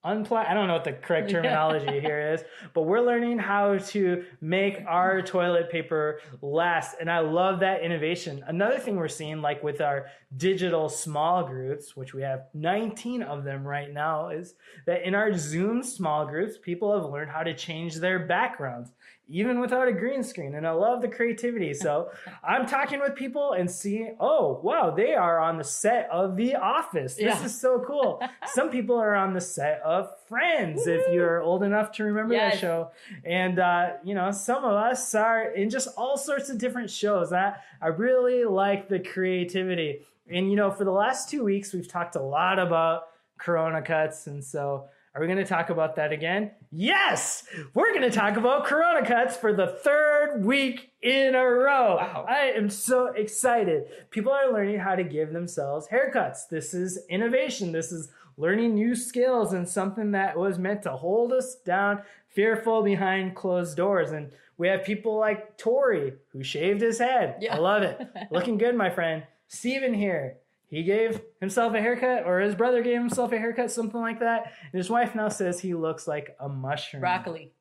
unply. 0.04 0.44
I 0.46 0.54
don't 0.54 0.68
know 0.68 0.74
what 0.74 0.84
the 0.84 0.92
correct 0.92 1.30
terminology 1.30 1.98
here 2.00 2.34
is, 2.34 2.44
but 2.74 2.82
we're 2.82 3.00
learning 3.00 3.38
how 3.38 3.78
to 3.78 4.24
make 4.40 4.82
our 4.86 5.22
toilet 5.22 5.70
paper 5.70 6.20
last. 6.42 6.96
And 7.00 7.10
I 7.10 7.20
love 7.20 7.60
that 7.60 7.82
innovation. 7.82 8.44
Another 8.46 8.78
thing 8.78 8.96
we're 8.96 9.08
seeing, 9.08 9.40
like 9.40 9.62
with 9.62 9.80
our 9.80 10.06
digital 10.36 10.88
small 10.88 11.44
groups, 11.44 11.96
which 11.96 12.14
we 12.14 12.22
have 12.22 12.44
19 12.54 13.22
of 13.22 13.44
them 13.44 13.66
right 13.66 13.92
now, 13.92 14.28
is 14.28 14.54
that 14.86 15.02
in 15.02 15.14
our 15.14 15.36
Zoom 15.36 15.82
small 15.82 16.26
groups, 16.26 16.58
people 16.58 16.94
have 16.94 17.10
learned 17.10 17.30
how 17.30 17.42
to 17.42 17.54
change 17.54 17.96
their 17.96 18.18
backgrounds 18.18 18.92
even 19.28 19.60
without 19.60 19.88
a 19.88 19.92
green 19.92 20.22
screen. 20.22 20.54
And 20.54 20.66
I 20.66 20.70
love 20.70 21.02
the 21.02 21.08
creativity. 21.08 21.74
So 21.78 22.10
I'm 22.42 22.66
talking 22.66 23.00
with 23.00 23.14
people 23.14 23.52
and 23.52 23.70
seeing, 23.70 24.16
oh, 24.18 24.60
wow, 24.62 24.90
they 24.90 25.14
are 25.14 25.38
on 25.38 25.58
the 25.58 25.64
set 25.64 26.08
of 26.10 26.36
The 26.36 26.56
Office. 26.56 27.14
This 27.14 27.24
yeah. 27.24 27.44
is 27.44 27.58
so 27.58 27.84
cool. 27.86 28.22
Some 28.52 28.70
people 28.70 28.96
are 28.96 29.14
on 29.14 29.32
the 29.32 29.40
set 29.40 29.80
of 29.82 30.10
Friends, 30.26 30.82
Woo! 30.84 30.92
if 30.92 31.12
you're 31.12 31.40
old 31.40 31.62
enough 31.62 31.92
to 31.92 32.04
remember 32.04 32.34
yes. 32.34 32.54
that 32.54 32.60
show. 32.60 32.90
And, 33.24 33.58
uh, 33.58 33.90
you 34.02 34.14
know, 34.14 34.30
some 34.30 34.64
of 34.64 34.72
us 34.72 35.14
are 35.14 35.50
in 35.52 35.70
just 35.70 35.88
all 35.96 36.16
sorts 36.16 36.50
of 36.50 36.58
different 36.58 36.90
shows. 36.90 37.32
I, 37.32 37.54
I 37.80 37.88
really 37.88 38.44
like 38.44 38.88
the 38.88 38.98
creativity. 38.98 40.06
And, 40.30 40.50
you 40.50 40.56
know, 40.56 40.70
for 40.70 40.84
the 40.84 40.90
last 40.90 41.30
two 41.30 41.44
weeks, 41.44 41.72
we've 41.72 41.88
talked 41.88 42.16
a 42.16 42.22
lot 42.22 42.58
about 42.58 43.04
Corona 43.38 43.82
cuts. 43.82 44.26
And 44.26 44.42
so, 44.44 44.88
are 45.14 45.20
we 45.20 45.26
going 45.26 45.38
to 45.38 45.44
talk 45.44 45.70
about 45.70 45.96
that 45.96 46.12
again? 46.12 46.52
Yes! 46.70 47.44
We're 47.74 47.94
going 47.94 48.02
to 48.02 48.10
talk 48.10 48.36
about 48.36 48.66
Corona 48.66 49.06
cuts 49.06 49.36
for 49.36 49.52
the 49.52 49.78
third 49.82 50.44
week 50.44 50.92
in 51.02 51.34
a 51.34 51.44
row. 51.44 51.96
Wow. 51.96 52.26
I 52.28 52.52
am 52.56 52.68
so 52.68 53.06
excited. 53.06 53.84
People 54.10 54.32
are 54.32 54.52
learning 54.52 54.78
how 54.78 54.94
to 54.94 55.04
give 55.04 55.32
themselves 55.32 55.88
haircuts. 55.88 56.48
This 56.50 56.74
is 56.74 56.98
innovation. 57.08 57.72
This 57.72 57.90
is 57.92 58.10
learning 58.36 58.74
new 58.74 58.94
skills 58.94 59.52
and 59.52 59.68
something 59.68 60.12
that 60.12 60.36
was 60.36 60.58
meant 60.58 60.82
to 60.82 60.92
hold 60.92 61.32
us 61.32 61.56
down, 61.64 62.02
fearful 62.28 62.82
behind 62.82 63.34
closed 63.34 63.76
doors. 63.76 64.10
And 64.10 64.30
we 64.58 64.68
have 64.68 64.84
people 64.84 65.18
like 65.18 65.56
Tori, 65.56 66.14
who 66.32 66.42
shaved 66.42 66.80
his 66.80 66.98
head. 66.98 67.36
Yeah. 67.40 67.56
I 67.56 67.58
love 67.58 67.82
it. 67.82 68.00
Looking 68.30 68.58
good, 68.58 68.76
my 68.76 68.90
friend. 68.90 69.24
Steven 69.48 69.94
here 69.94 70.36
he 70.68 70.82
gave 70.82 71.20
himself 71.40 71.74
a 71.74 71.80
haircut, 71.80 72.24
or 72.26 72.40
his 72.40 72.54
brother 72.54 72.82
gave 72.82 72.98
himself 72.98 73.32
a 73.32 73.38
haircut, 73.38 73.70
something 73.70 74.00
like 74.00 74.20
that. 74.20 74.52
And 74.72 74.78
his 74.78 74.90
wife 74.90 75.14
now 75.14 75.28
says 75.28 75.60
he 75.60 75.74
looks 75.74 76.06
like 76.06 76.36
a 76.38 76.48
mushroom. 76.48 77.00
Broccoli. 77.00 77.52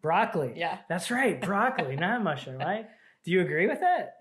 Broccoli. 0.00 0.54
Yeah. 0.56 0.78
That's 0.88 1.10
right. 1.10 1.40
Broccoli, 1.40 1.96
not 2.00 2.22
mushroom, 2.22 2.58
right? 2.58 2.86
Do 3.24 3.30
you 3.30 3.42
agree 3.42 3.66
with 3.66 3.80
that? 3.80 4.18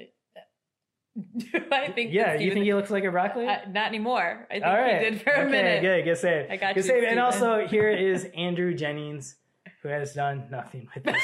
Do 1.38 1.48
I 1.72 1.92
think? 1.92 2.12
Yeah, 2.12 2.36
you 2.36 2.54
think 2.54 2.66
he 2.66 2.74
looks 2.74 2.90
like 2.90 3.04
a 3.04 3.12
broccoli? 3.12 3.48
Uh, 3.48 3.60
not 3.69 3.88
anymore. 3.88 4.48
I 4.50 4.54
think 4.54 4.66
All 4.66 4.74
right. 4.74 5.04
he 5.04 5.10
did 5.12 5.22
for 5.22 5.30
a 5.30 5.42
okay, 5.42 5.51
minute. 5.51 5.81
Good, 5.81 6.04
good 6.06 6.18
save. 6.18 6.51
I 6.51 6.57
got 6.57 6.75
good 6.75 6.84
you. 6.84 6.89
Save. 6.89 7.04
And 7.04 7.19
also, 7.19 7.68
here 7.68 7.89
is 7.89 8.28
Andrew 8.36 8.74
Jennings, 8.74 9.36
who 9.81 9.89
has 9.89 10.13
done 10.13 10.48
nothing 10.50 10.89
with 10.94 11.06
his 11.06 11.24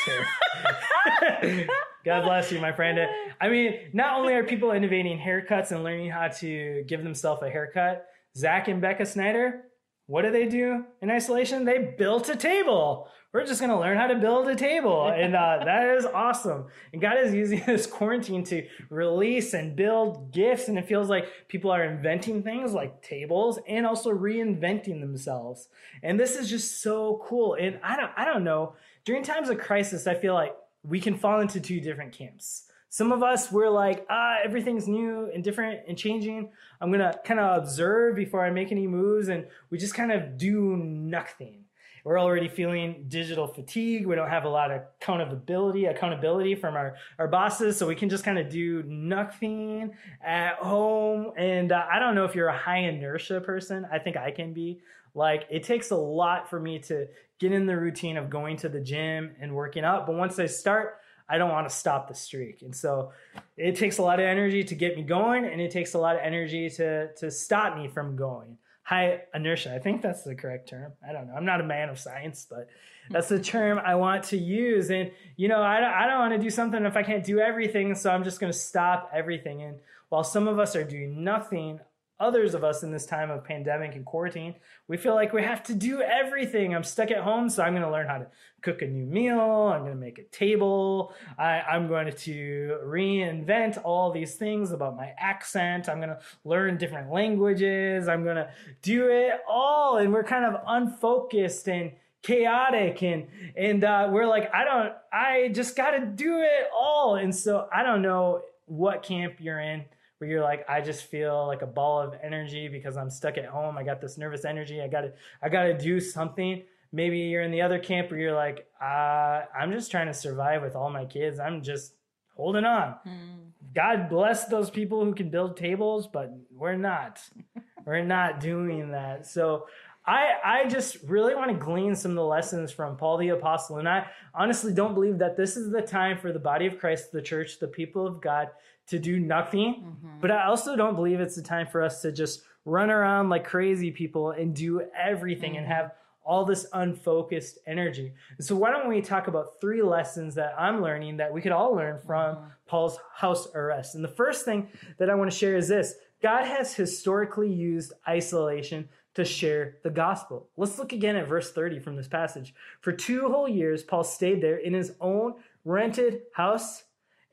hair. 1.41 1.67
God 2.05 2.23
bless 2.23 2.51
you, 2.51 2.59
my 2.59 2.71
friend. 2.71 2.99
I 3.41 3.49
mean, 3.49 3.89
not 3.93 4.19
only 4.19 4.33
are 4.33 4.43
people 4.43 4.71
innovating 4.71 5.17
haircuts 5.17 5.71
and 5.71 5.83
learning 5.83 6.11
how 6.11 6.27
to 6.27 6.83
give 6.87 7.03
themselves 7.03 7.41
a 7.43 7.49
haircut, 7.49 8.07
Zach 8.35 8.67
and 8.67 8.81
Becca 8.81 9.05
Snyder, 9.05 9.65
what 10.09 10.23
do 10.23 10.31
they 10.31 10.47
do 10.47 10.85
in 11.01 11.11
isolation? 11.11 11.65
They 11.65 11.93
built 11.97 12.29
a 12.29 12.35
table. 12.35 13.09
We're 13.31 13.45
just 13.45 13.59
going 13.59 13.69
to 13.69 13.77
learn 13.77 13.95
how 13.95 14.07
to 14.07 14.15
build 14.15 14.47
a 14.47 14.55
table. 14.55 15.05
And 15.19 15.35
uh, 15.35 15.59
that 15.63 15.97
is 15.97 16.05
awesome. 16.05 16.65
And 16.91 16.99
God 17.01 17.17
is 17.19 17.31
using 17.31 17.61
this 17.67 17.85
quarantine 17.85 18.43
to 18.45 18.65
release 18.89 19.53
and 19.53 19.75
build 19.75 20.33
gifts. 20.33 20.67
And 20.67 20.79
it 20.79 20.87
feels 20.87 21.09
like 21.09 21.47
people 21.47 21.69
are 21.69 21.83
inventing 21.83 22.41
things 22.41 22.73
like 22.73 23.03
tables 23.03 23.59
and 23.67 23.85
also 23.85 24.09
reinventing 24.11 24.99
themselves. 24.99 25.67
And 26.01 26.19
this 26.19 26.35
is 26.35 26.49
just 26.49 26.81
so 26.81 27.23
cool. 27.27 27.53
And 27.53 27.79
I 27.83 27.95
don't, 27.95 28.11
I 28.17 28.25
don't 28.25 28.43
know. 28.43 28.73
During 29.05 29.21
times 29.21 29.49
of 29.49 29.59
crisis, 29.59 30.07
I 30.07 30.15
feel 30.15 30.33
like 30.33 30.55
we 30.83 30.99
can 30.99 31.17
fall 31.17 31.41
into 31.41 31.59
two 31.59 31.79
different 31.79 32.13
camps. 32.13 32.65
Some 32.89 33.11
of 33.11 33.21
us, 33.21 33.51
we're 33.51 33.69
like, 33.69 34.05
ah, 34.09 34.37
everything's 34.43 34.87
new 34.87 35.29
and 35.33 35.43
different 35.43 35.81
and 35.87 35.97
changing. 35.97 36.49
I'm 36.81 36.91
to 36.91 37.19
kind 37.23 37.39
of 37.39 37.61
observe 37.61 38.15
before 38.15 38.43
I 38.43 38.49
make 38.49 38.71
any 38.71 38.87
moves. 38.87 39.27
And 39.27 39.45
we 39.69 39.77
just 39.77 39.93
kind 39.93 40.11
of 40.11 40.37
do 40.37 40.75
nothing. 40.75 41.65
We're 42.03 42.19
already 42.19 42.47
feeling 42.47 43.05
digital 43.07 43.47
fatigue. 43.47 44.05
We 44.05 44.15
don't 44.15 44.29
have 44.29 44.45
a 44.45 44.49
lot 44.49 44.71
of 44.71 44.81
accountability, 45.01 45.85
accountability 45.85 46.55
from 46.55 46.75
our, 46.75 46.95
our 47.17 47.27
bosses. 47.27 47.77
So 47.77 47.87
we 47.87 47.95
can 47.95 48.09
just 48.09 48.23
kind 48.23 48.37
of 48.37 48.49
do 48.49 48.83
nothing 48.83 49.91
at 50.23 50.55
home. 50.55 51.31
And 51.37 51.71
uh, 51.71 51.85
I 51.91 51.99
don't 51.99 52.15
know 52.15 52.25
if 52.25 52.35
you're 52.35 52.47
a 52.47 52.57
high 52.57 52.79
inertia 52.79 53.41
person. 53.41 53.87
I 53.91 53.99
think 53.99 54.17
I 54.17 54.31
can 54.31 54.53
be. 54.53 54.79
Like, 55.15 55.47
it 55.49 55.63
takes 55.63 55.91
a 55.91 55.95
lot 55.95 56.49
for 56.49 56.59
me 56.59 56.79
to 56.79 57.07
get 57.39 57.51
in 57.51 57.65
the 57.65 57.75
routine 57.75 58.17
of 58.17 58.29
going 58.29 58.57
to 58.57 58.69
the 58.69 58.79
gym 58.79 59.31
and 59.39 59.55
working 59.55 59.83
out. 59.83 60.05
But 60.05 60.15
once 60.15 60.37
I 60.39 60.45
start, 60.45 60.99
I 61.29 61.37
don't 61.37 61.51
want 61.51 61.69
to 61.69 61.73
stop 61.73 62.07
the 62.07 62.15
streak. 62.15 62.63
And 62.63 62.75
so 62.75 63.11
it 63.55 63.75
takes 63.75 63.99
a 63.99 64.01
lot 64.01 64.19
of 64.19 64.25
energy 64.25 64.63
to 64.63 64.75
get 64.75 64.95
me 64.95 65.03
going 65.03 65.45
and 65.45 65.61
it 65.61 65.71
takes 65.71 65.93
a 65.93 65.99
lot 65.99 66.15
of 66.15 66.21
energy 66.23 66.69
to 66.71 67.13
to 67.13 67.29
stop 67.29 67.77
me 67.77 67.87
from 67.87 68.15
going. 68.15 68.57
High 68.89 69.21
inertia. 69.35 69.75
I 69.75 69.77
think 69.77 70.01
that's 70.01 70.23
the 70.23 70.33
correct 70.33 70.67
term. 70.67 70.93
I 71.07 71.13
don't 71.13 71.27
know. 71.27 71.35
I'm 71.35 71.45
not 71.45 71.61
a 71.61 71.63
man 71.63 71.89
of 71.89 71.99
science, 71.99 72.47
but 72.49 72.67
that's 73.11 73.29
the 73.29 73.39
term 73.39 73.77
I 73.77 73.93
want 73.93 74.23
to 74.25 74.37
use. 74.37 74.89
And, 74.89 75.11
you 75.37 75.47
know, 75.47 75.61
I 75.61 75.79
don't, 75.79 75.93
I 75.93 76.07
don't 76.07 76.17
want 76.17 76.33
to 76.33 76.39
do 76.39 76.49
something 76.49 76.83
if 76.85 76.97
I 76.97 77.03
can't 77.03 77.23
do 77.23 77.39
everything. 77.39 77.93
So 77.93 78.09
I'm 78.09 78.23
just 78.23 78.39
going 78.39 78.51
to 78.51 78.57
stop 78.57 79.11
everything. 79.13 79.61
And 79.61 79.77
while 80.09 80.23
some 80.23 80.47
of 80.47 80.57
us 80.57 80.75
are 80.75 80.83
doing 80.83 81.23
nothing, 81.23 81.79
others 82.19 82.53
of 82.53 82.63
us 82.63 82.83
in 82.83 82.91
this 82.91 83.05
time 83.05 83.31
of 83.31 83.43
pandemic 83.43 83.95
and 83.95 84.05
quarantine, 84.05 84.55
we 84.87 84.97
feel 84.97 85.15
like 85.15 85.31
we 85.31 85.41
have 85.43 85.63
to 85.63 85.73
do 85.73 86.01
everything. 86.01 86.75
I'm 86.75 86.83
stuck 86.83 87.11
at 87.11 87.19
home, 87.19 87.49
so 87.49 87.63
I'm 87.63 87.73
going 87.73 87.83
to 87.83 87.91
learn 87.91 88.07
how 88.07 88.17
to 88.17 88.27
cook 88.61 88.81
a 88.81 88.87
new 88.87 89.05
meal. 89.05 89.39
I'm 89.39 89.81
going 89.81 89.93
to 89.93 89.99
make 89.99 90.19
a 90.19 90.23
table. 90.23 91.13
I, 91.37 91.63
am 91.75 91.87
going 91.87 92.11
to 92.11 92.77
reinvent 92.85 93.79
all 93.83 94.11
these 94.11 94.35
things 94.35 94.71
about 94.71 94.97
my 94.97 95.13
accent. 95.17 95.87
I'm 95.87 95.97
going 95.97 96.09
to 96.09 96.19
learn 96.43 96.77
different 96.77 97.11
languages. 97.11 98.07
I'm 98.07 98.23
going 98.23 98.35
to 98.35 98.49
do 98.81 99.07
it 99.07 99.39
all. 99.47 99.97
And 99.97 100.11
we're 100.11 100.23
kind 100.23 100.45
of 100.45 100.61
unfocused 100.67 101.69
and 101.69 101.91
chaotic 102.21 103.01
and 103.01 103.27
and 103.55 103.85
uh, 103.85 104.09
we're 104.11 104.27
like 104.27 104.53
i 104.53 104.65
don't 104.65 104.93
i 105.13 105.49
just 105.53 105.73
got 105.77 105.91
to 105.91 106.05
do 106.05 106.41
it 106.41 106.67
all 106.77 107.15
and 107.15 107.33
so 107.33 107.69
i 107.73 107.81
don't 107.81 108.01
know 108.01 108.41
what 108.65 109.03
camp 109.03 109.35
you're 109.39 109.61
in 109.61 109.85
where 110.19 110.29
you're 110.29 110.43
like, 110.43 110.69
I 110.69 110.81
just 110.81 111.05
feel 111.05 111.47
like 111.47 111.61
a 111.61 111.67
ball 111.67 112.01
of 112.01 112.13
energy 112.21 112.67
because 112.67 112.97
I'm 112.97 113.09
stuck 113.09 113.37
at 113.37 113.45
home. 113.45 113.77
I 113.77 113.83
got 113.83 114.01
this 114.01 114.17
nervous 114.17 114.45
energy. 114.45 114.81
I 114.81 114.87
got 114.87 115.01
to, 115.01 115.13
I 115.41 115.49
got 115.49 115.63
to 115.63 115.77
do 115.77 115.99
something. 115.99 116.63
Maybe 116.91 117.19
you're 117.19 117.41
in 117.41 117.51
the 117.51 117.61
other 117.61 117.79
camp 117.79 118.11
where 118.11 118.19
you're 118.19 118.35
like, 118.35 118.67
uh, 118.81 119.43
I'm 119.57 119.71
just 119.71 119.91
trying 119.91 120.07
to 120.07 120.13
survive 120.13 120.61
with 120.61 120.75
all 120.75 120.89
my 120.89 121.05
kids. 121.05 121.39
I'm 121.39 121.61
just 121.61 121.93
holding 122.35 122.65
on. 122.65 122.95
Mm. 123.07 123.73
God 123.73 124.09
bless 124.09 124.45
those 124.45 124.69
people 124.69 125.03
who 125.05 125.13
can 125.13 125.29
build 125.29 125.55
tables, 125.55 126.07
but 126.07 126.33
we're 126.51 126.77
not. 126.77 127.21
we're 127.85 128.03
not 128.03 128.39
doing 128.39 128.91
that. 128.91 129.25
So 129.25 129.67
I 130.09 130.33
I 130.43 130.67
just 130.67 130.97
really 131.03 131.35
want 131.35 131.51
to 131.51 131.57
glean 131.57 131.95
some 131.95 132.11
of 132.11 132.15
the 132.15 132.25
lessons 132.25 132.71
from 132.71 132.97
Paul 132.97 133.17
the 133.17 133.29
apostle 133.29 133.77
and 133.77 133.87
I 133.87 134.07
honestly 134.33 134.73
don't 134.73 134.95
believe 134.95 135.19
that 135.19 135.37
this 135.37 135.55
is 135.55 135.71
the 135.71 135.83
time 135.83 136.17
for 136.17 136.33
the 136.33 136.39
body 136.39 136.65
of 136.65 136.79
Christ, 136.79 137.11
the 137.11 137.21
church, 137.21 137.59
the 137.59 137.67
people 137.67 138.07
of 138.07 138.19
God 138.19 138.49
to 138.87 138.97
do 138.97 139.19
nothing. 139.19 139.85
Mm-hmm. 139.85 140.19
But 140.19 140.31
I 140.31 140.45
also 140.45 140.75
don't 140.75 140.95
believe 140.95 141.19
it's 141.19 141.35
the 141.35 141.43
time 141.43 141.67
for 141.67 141.83
us 141.83 142.01
to 142.01 142.11
just 142.11 142.41
run 142.65 142.89
around 142.89 143.29
like 143.29 143.45
crazy 143.45 143.91
people 143.91 144.31
and 144.31 144.55
do 144.55 144.81
everything 144.97 145.57
and 145.57 145.67
have 145.67 145.91
all 146.23 146.43
this 146.43 146.65
unfocused 146.73 147.59
energy. 147.67 148.11
And 148.37 148.45
so 148.45 148.55
why 148.55 148.71
don't 148.71 148.87
we 148.87 149.01
talk 149.01 149.27
about 149.27 149.61
three 149.61 149.81
lessons 149.81 150.35
that 150.35 150.53
I'm 150.57 150.81
learning 150.81 151.17
that 151.17 151.31
we 151.31 151.41
could 151.41 151.51
all 151.51 151.73
learn 151.75 151.99
from 151.99 152.37
Paul's 152.67 152.97
house 153.15 153.47
arrest. 153.53 153.95
And 153.95 154.03
the 154.03 154.09
first 154.09 154.43
thing 154.43 154.69
that 154.97 155.09
I 155.09 155.15
want 155.15 155.31
to 155.31 155.37
share 155.37 155.55
is 155.55 155.67
this. 155.67 155.95
God 156.21 156.45
has 156.45 156.73
historically 156.73 157.51
used 157.51 157.93
isolation 158.07 158.89
to 159.19 159.25
share 159.25 159.77
the 159.83 159.89
gospel. 159.89 160.49
Let's 160.57 160.79
look 160.79 160.93
again 160.93 161.15
at 161.15 161.27
verse 161.27 161.51
30 161.51 161.79
from 161.79 161.95
this 161.95 162.07
passage. 162.07 162.53
For 162.81 162.91
two 162.91 163.29
whole 163.29 163.47
years, 163.47 163.83
Paul 163.83 164.03
stayed 164.03 164.41
there 164.41 164.57
in 164.57 164.73
his 164.73 164.93
own 164.99 165.35
rented 165.63 166.21
house 166.33 166.83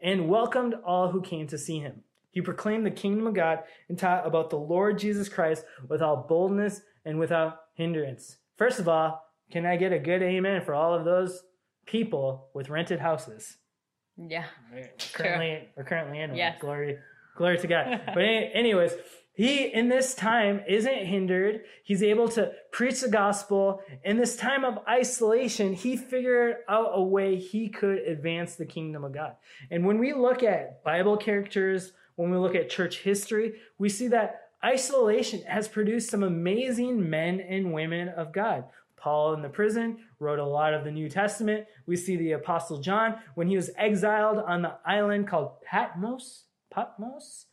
and 0.01 0.29
welcomed 0.29 0.75
all 0.85 1.11
who 1.11 1.23
came 1.23 1.47
to 1.49 1.59
see 1.59 1.79
him. 1.79 2.03
He 2.31 2.43
proclaimed 2.43 2.85
the 2.85 2.91
kingdom 2.91 3.27
of 3.27 3.35
God 3.35 3.61
and 3.89 3.99
taught 3.99 4.27
about 4.27 4.51
the 4.51 4.59
Lord 4.59 4.99
Jesus 4.99 5.29
Christ 5.29 5.65
without 5.89 6.29
boldness 6.29 6.83
and 7.05 7.19
without 7.19 7.61
hindrance. 7.75 8.37
First 8.57 8.79
of 8.79 8.89
all, 8.89 9.25
can 9.51 9.65
I 9.65 9.77
get 9.77 9.93
a 9.93 9.99
good 9.99 10.23
amen 10.23 10.63
for 10.63 10.75
all 10.75 10.93
of 10.93 11.05
those 11.05 11.43
people 11.87 12.49
with 12.53 12.69
rented 12.69 13.01
houses? 13.01 13.57
Yeah. 14.19 14.45
We're 14.73 14.91
currently, 15.13 15.69
we're 15.77 15.85
currently 15.85 16.21
in 16.21 16.31
one. 16.31 16.39
Yes. 16.39 16.61
Glory, 16.61 16.99
glory 17.37 17.59
to 17.59 17.67
God. 17.67 18.01
but 18.07 18.23
anyways, 18.23 18.93
he 19.37 19.67
in 19.67 19.91
this 19.91 20.15
time 20.15 20.63
isn't 20.67 21.07
hindered. 21.07 21.61
He's 21.85 22.03
able 22.03 22.27
to 22.31 22.53
preach 22.73 23.03
the 23.03 23.09
gospel. 23.09 23.83
In 24.03 24.17
this 24.17 24.35
time 24.35 24.65
of 24.65 24.79
isolation, 24.89 25.75
he 25.75 25.95
figured 25.95 26.57
out 26.71 26.93
a 26.95 27.03
way 27.03 27.37
he 27.37 27.69
could 27.69 27.99
advance 27.99 28.55
the 28.55 28.65
kingdom 28.65 29.05
of 29.05 29.13
God. 29.13 29.37
And 29.71 29.85
when 29.85 29.99
we 29.99 30.15
look 30.15 30.43
at 30.43 30.83
Bible 30.85 31.19
characters, 31.19 31.93
when 32.15 32.31
we 32.31 32.39
look 32.39 32.55
at 32.55 32.71
church 32.71 33.01
history, 33.01 33.57
we 33.77 33.91
see 33.91 34.09
that 34.09 34.49
isolation 34.65 35.43
has 35.43 35.69
produced 35.69 36.09
some 36.09 36.23
amazing 36.23 37.11
men 37.11 37.39
and 37.41 37.75
women 37.75 38.09
of 38.09 38.33
God. 38.33 38.65
Paul 38.97 39.35
in 39.35 39.43
the 39.43 39.51
prison 39.51 39.99
wrote 40.19 40.39
a 40.39 40.45
lot 40.47 40.73
of 40.73 40.83
the 40.83 40.91
New 40.91 41.11
Testament. 41.11 41.67
We 41.85 41.97
see 41.97 42.17
the 42.17 42.33
Apostle 42.33 42.81
John 42.81 43.17
when 43.35 43.49
he 43.49 43.57
was 43.57 43.71
exiled 43.77 44.39
on 44.39 44.63
the 44.63 44.73
island 44.87 45.29
called 45.29 45.61
Patmos. 45.61 46.45
Patmos? 46.71 47.47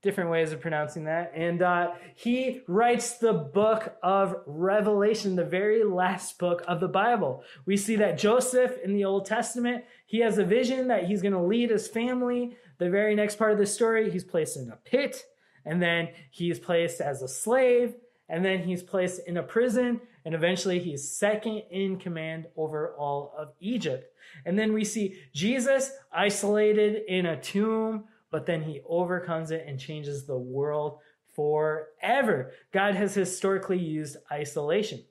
Different 0.00 0.30
ways 0.30 0.52
of 0.52 0.60
pronouncing 0.60 1.04
that. 1.04 1.32
And 1.34 1.60
uh, 1.60 1.92
he 2.14 2.60
writes 2.68 3.18
the 3.18 3.32
book 3.32 3.96
of 4.00 4.36
Revelation, 4.46 5.34
the 5.34 5.44
very 5.44 5.82
last 5.82 6.38
book 6.38 6.62
of 6.68 6.78
the 6.78 6.86
Bible. 6.86 7.42
We 7.66 7.76
see 7.76 7.96
that 7.96 8.16
Joseph 8.16 8.78
in 8.84 8.92
the 8.92 9.04
Old 9.04 9.26
Testament, 9.26 9.84
he 10.06 10.20
has 10.20 10.38
a 10.38 10.44
vision 10.44 10.86
that 10.88 11.06
he's 11.06 11.20
going 11.20 11.34
to 11.34 11.42
lead 11.42 11.70
his 11.70 11.88
family. 11.88 12.56
The 12.78 12.90
very 12.90 13.16
next 13.16 13.36
part 13.36 13.50
of 13.50 13.58
the 13.58 13.66
story, 13.66 14.08
he's 14.08 14.22
placed 14.22 14.56
in 14.56 14.70
a 14.70 14.76
pit, 14.76 15.24
and 15.64 15.82
then 15.82 16.10
he's 16.30 16.60
placed 16.60 17.00
as 17.00 17.20
a 17.22 17.28
slave, 17.28 17.96
and 18.28 18.44
then 18.44 18.62
he's 18.62 18.84
placed 18.84 19.26
in 19.26 19.36
a 19.36 19.42
prison, 19.42 20.00
and 20.24 20.32
eventually 20.32 20.78
he's 20.78 21.10
second 21.10 21.62
in 21.70 21.98
command 21.98 22.46
over 22.56 22.94
all 22.96 23.34
of 23.36 23.48
Egypt. 23.58 24.12
And 24.46 24.56
then 24.56 24.72
we 24.72 24.84
see 24.84 25.18
Jesus 25.34 25.90
isolated 26.12 27.02
in 27.08 27.26
a 27.26 27.40
tomb, 27.40 28.04
but 28.30 28.46
then 28.46 28.62
he 28.62 28.80
overcomes 28.86 29.50
it 29.50 29.64
and 29.66 29.78
changes 29.78 30.26
the 30.26 30.38
world 30.38 30.98
forever. 31.34 32.52
God 32.72 32.94
has 32.94 33.14
historically 33.14 33.78
used 33.78 34.16
isolation. 34.30 35.04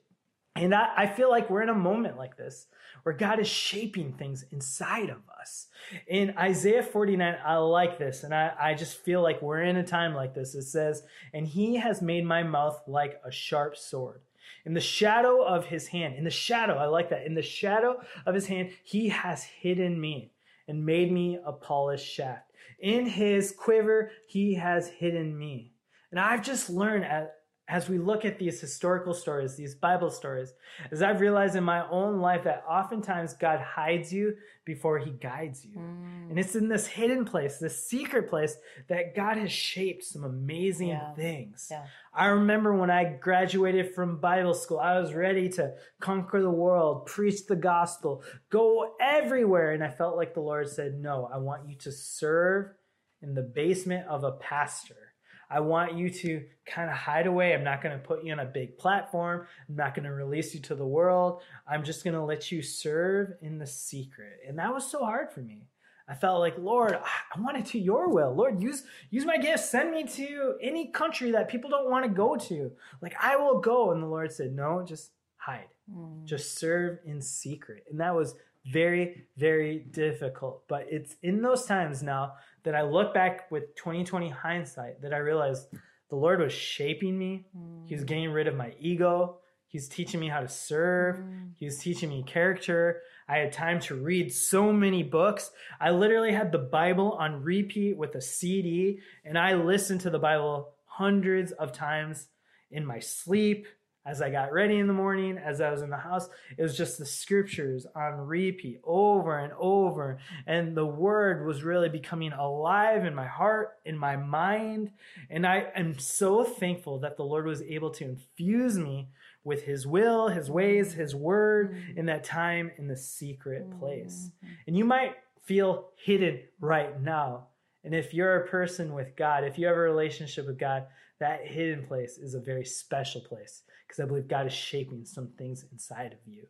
And 0.56 0.74
I, 0.74 0.92
I 0.96 1.06
feel 1.06 1.30
like 1.30 1.48
we're 1.48 1.62
in 1.62 1.68
a 1.68 1.74
moment 1.74 2.16
like 2.16 2.36
this 2.36 2.66
where 3.02 3.14
God 3.14 3.38
is 3.38 3.48
shaping 3.48 4.12
things 4.12 4.44
inside 4.50 5.08
of 5.08 5.22
us. 5.40 5.68
In 6.06 6.34
Isaiah 6.36 6.82
49, 6.82 7.36
I 7.44 7.56
like 7.56 7.98
this, 7.98 8.24
and 8.24 8.34
I, 8.34 8.52
I 8.60 8.74
just 8.74 8.98
feel 8.98 9.22
like 9.22 9.40
we're 9.40 9.62
in 9.62 9.76
a 9.76 9.86
time 9.86 10.14
like 10.14 10.34
this. 10.34 10.54
It 10.54 10.62
says, 10.62 11.02
And 11.32 11.46
he 11.46 11.76
has 11.76 12.02
made 12.02 12.24
my 12.24 12.42
mouth 12.42 12.82
like 12.86 13.20
a 13.24 13.30
sharp 13.30 13.76
sword. 13.76 14.20
In 14.64 14.74
the 14.74 14.80
shadow 14.80 15.42
of 15.42 15.66
his 15.66 15.86
hand, 15.88 16.16
in 16.16 16.24
the 16.24 16.30
shadow, 16.30 16.74
I 16.74 16.86
like 16.86 17.10
that. 17.10 17.24
In 17.24 17.34
the 17.34 17.42
shadow 17.42 18.00
of 18.26 18.34
his 18.34 18.46
hand, 18.46 18.70
he 18.82 19.08
has 19.08 19.44
hidden 19.44 19.98
me 20.00 20.32
and 20.66 20.84
made 20.84 21.10
me 21.10 21.38
a 21.42 21.52
polished 21.52 22.06
shaft. 22.06 22.47
In 22.78 23.06
his 23.06 23.52
quiver, 23.52 24.12
he 24.28 24.54
has 24.54 24.88
hidden 24.88 25.36
me. 25.36 25.72
And 26.10 26.20
I've 26.20 26.42
just 26.42 26.70
learned 26.70 27.04
at, 27.04 27.34
as 27.68 27.86
we 27.88 27.98
look 27.98 28.24
at 28.24 28.38
these 28.38 28.60
historical 28.60 29.12
stories, 29.12 29.54
these 29.54 29.74
Bible 29.74 30.10
stories, 30.10 30.54
as 30.90 31.02
I've 31.02 31.20
realized 31.20 31.54
in 31.54 31.64
my 31.64 31.86
own 31.90 32.18
life 32.18 32.44
that 32.44 32.64
oftentimes 32.66 33.34
God 33.34 33.60
hides 33.60 34.10
you 34.10 34.36
before 34.64 34.98
he 34.98 35.10
guides 35.10 35.66
you. 35.66 35.76
Mm. 35.78 36.30
And 36.30 36.38
it's 36.38 36.56
in 36.56 36.68
this 36.68 36.86
hidden 36.86 37.26
place, 37.26 37.58
this 37.58 37.86
secret 37.86 38.28
place, 38.30 38.56
that 38.88 39.14
God 39.14 39.36
has 39.36 39.52
shaped 39.52 40.04
some 40.04 40.24
amazing 40.24 40.88
Yeah. 40.88 41.12
things. 41.14 41.68
Yeah. 41.70 41.84
I 42.14 42.26
remember 42.28 42.74
when 42.74 42.90
I 42.90 43.04
graduated 43.04 43.94
from 43.94 44.18
Bible 44.18 44.54
school, 44.54 44.78
I 44.80 44.98
was 44.98 45.12
ready 45.12 45.50
to 45.50 45.74
conquer 46.00 46.40
the 46.40 46.50
world, 46.50 47.04
preach 47.04 47.46
the 47.46 47.56
gospel, 47.56 48.22
go 48.48 48.94
everywhere. 48.98 49.72
And 49.72 49.84
I 49.84 49.90
felt 49.90 50.16
like 50.16 50.32
the 50.32 50.40
Lord 50.40 50.68
said, 50.70 50.94
No, 50.94 51.28
I 51.32 51.36
want 51.36 51.68
you 51.68 51.76
to 51.76 51.92
serve 51.92 52.72
in 53.20 53.34
the 53.34 53.42
basement 53.42 54.06
of 54.08 54.24
a 54.24 54.32
pastor. 54.32 55.07
I 55.50 55.60
want 55.60 55.94
you 55.94 56.10
to 56.10 56.44
kind 56.66 56.90
of 56.90 56.96
hide 56.96 57.26
away. 57.26 57.54
I'm 57.54 57.64
not 57.64 57.82
going 57.82 57.96
to 57.96 58.02
put 58.02 58.24
you 58.24 58.32
on 58.32 58.40
a 58.40 58.44
big 58.44 58.76
platform. 58.78 59.46
I'm 59.68 59.76
not 59.76 59.94
going 59.94 60.04
to 60.04 60.12
release 60.12 60.54
you 60.54 60.60
to 60.60 60.74
the 60.74 60.86
world. 60.86 61.40
I'm 61.66 61.84
just 61.84 62.04
going 62.04 62.14
to 62.14 62.22
let 62.22 62.52
you 62.52 62.60
serve 62.60 63.32
in 63.40 63.58
the 63.58 63.66
secret. 63.66 64.40
And 64.46 64.58
that 64.58 64.74
was 64.74 64.90
so 64.90 65.04
hard 65.04 65.32
for 65.32 65.40
me. 65.40 65.68
I 66.08 66.14
felt 66.14 66.40
like, 66.40 66.56
Lord, 66.58 66.98
I 67.34 67.40
want 67.40 67.64
to 67.64 67.72
do 67.72 67.78
your 67.78 68.08
will. 68.08 68.34
Lord, 68.34 68.62
use 68.62 68.84
use 69.10 69.26
my 69.26 69.36
gifts. 69.36 69.70
Send 69.70 69.90
me 69.90 70.04
to 70.04 70.56
any 70.62 70.90
country 70.90 71.30
that 71.32 71.48
people 71.48 71.68
don't 71.68 71.90
want 71.90 72.04
to 72.04 72.10
go 72.10 72.36
to. 72.36 72.72
Like 73.02 73.14
I 73.20 73.36
will 73.36 73.60
go. 73.60 73.92
And 73.92 74.02
the 74.02 74.06
Lord 74.06 74.32
said, 74.32 74.54
No, 74.54 74.82
just 74.86 75.12
hide. 75.36 75.68
Mm. 75.94 76.24
Just 76.24 76.58
serve 76.58 76.98
in 77.04 77.20
secret. 77.20 77.84
And 77.90 78.00
that 78.00 78.14
was 78.14 78.34
very, 78.70 79.26
very 79.36 79.78
difficult. 79.78 80.66
But 80.68 80.86
it's 80.90 81.16
in 81.22 81.42
those 81.42 81.66
times 81.66 82.02
now 82.02 82.34
that 82.64 82.74
I 82.74 82.82
look 82.82 83.14
back 83.14 83.50
with 83.50 83.74
2020 83.76 84.28
hindsight 84.28 85.02
that 85.02 85.14
I 85.14 85.18
realized 85.18 85.68
the 86.10 86.16
Lord 86.16 86.40
was 86.40 86.52
shaping 86.52 87.18
me. 87.18 87.46
He 87.86 87.94
was 87.94 88.04
mm. 88.04 88.08
getting 88.08 88.30
rid 88.30 88.46
of 88.46 88.56
my 88.56 88.74
ego. 88.78 89.38
He's 89.66 89.88
teaching 89.88 90.20
me 90.20 90.28
how 90.28 90.40
to 90.40 90.48
serve. 90.48 91.16
Mm. 91.16 91.50
He 91.56 91.66
was 91.66 91.78
teaching 91.78 92.08
me 92.08 92.22
character. 92.22 93.02
I 93.28 93.36
had 93.36 93.52
time 93.52 93.80
to 93.80 93.94
read 93.94 94.32
so 94.32 94.72
many 94.72 95.02
books. 95.02 95.50
I 95.78 95.90
literally 95.90 96.32
had 96.32 96.50
the 96.50 96.58
Bible 96.58 97.12
on 97.12 97.42
repeat 97.42 97.96
with 97.98 98.14
a 98.14 98.22
CD, 98.22 99.00
and 99.24 99.38
I 99.38 99.54
listened 99.54 100.00
to 100.02 100.10
the 100.10 100.18
Bible 100.18 100.70
hundreds 100.86 101.52
of 101.52 101.72
times 101.72 102.28
in 102.70 102.86
my 102.86 103.00
sleep, 103.00 103.66
as 104.06 104.22
I 104.22 104.30
got 104.30 104.52
ready 104.52 104.78
in 104.78 104.86
the 104.86 104.92
morning, 104.92 105.38
as 105.38 105.60
I 105.60 105.70
was 105.70 105.82
in 105.82 105.90
the 105.90 105.96
house. 105.96 106.28
It 106.56 106.62
was 106.62 106.76
just 106.76 106.98
the 106.98 107.04
scriptures 107.04 107.86
on 107.94 108.26
repeat 108.26 108.80
over 108.84 109.38
and 109.38 109.52
over. 109.58 110.18
And 110.46 110.76
the 110.76 110.86
word 110.86 111.46
was 111.46 111.62
really 111.62 111.88
becoming 111.88 112.32
alive 112.32 113.04
in 113.04 113.14
my 113.14 113.26
heart, 113.26 113.76
in 113.84 113.98
my 113.98 114.16
mind. 114.16 114.92
And 115.28 115.46
I 115.46 115.66
am 115.74 115.98
so 115.98 116.42
thankful 116.42 117.00
that 117.00 117.16
the 117.16 117.24
Lord 117.24 117.46
was 117.46 117.62
able 117.62 117.90
to 117.92 118.04
infuse 118.04 118.78
me 118.78 119.08
with 119.44 119.64
his 119.64 119.86
will, 119.86 120.28
his 120.28 120.50
ways, 120.50 120.92
his 120.92 121.14
word 121.14 121.76
in 121.96 122.06
that 122.06 122.24
time 122.24 122.70
in 122.78 122.88
the 122.88 122.96
secret 122.96 123.78
place. 123.78 124.30
And 124.66 124.76
you 124.76 124.84
might 124.84 125.16
feel 125.44 125.90
hidden 125.96 126.40
right 126.60 127.00
now. 127.00 127.48
And 127.84 127.94
if 127.94 128.12
you're 128.12 128.36
a 128.36 128.48
person 128.48 128.94
with 128.94 129.16
God, 129.16 129.44
if 129.44 129.58
you 129.58 129.66
have 129.66 129.76
a 129.76 129.80
relationship 129.80 130.46
with 130.46 130.58
God, 130.58 130.86
that 131.20 131.46
hidden 131.46 131.86
place 131.86 132.18
is 132.18 132.34
a 132.34 132.40
very 132.40 132.64
special 132.64 133.20
place 133.20 133.62
because 133.88 134.00
I 134.00 134.06
believe 134.06 134.28
God 134.28 134.46
is 134.46 134.52
shaping 134.52 135.04
some 135.04 135.28
things 135.38 135.64
inside 135.72 136.12
of 136.12 136.18
you. 136.26 136.44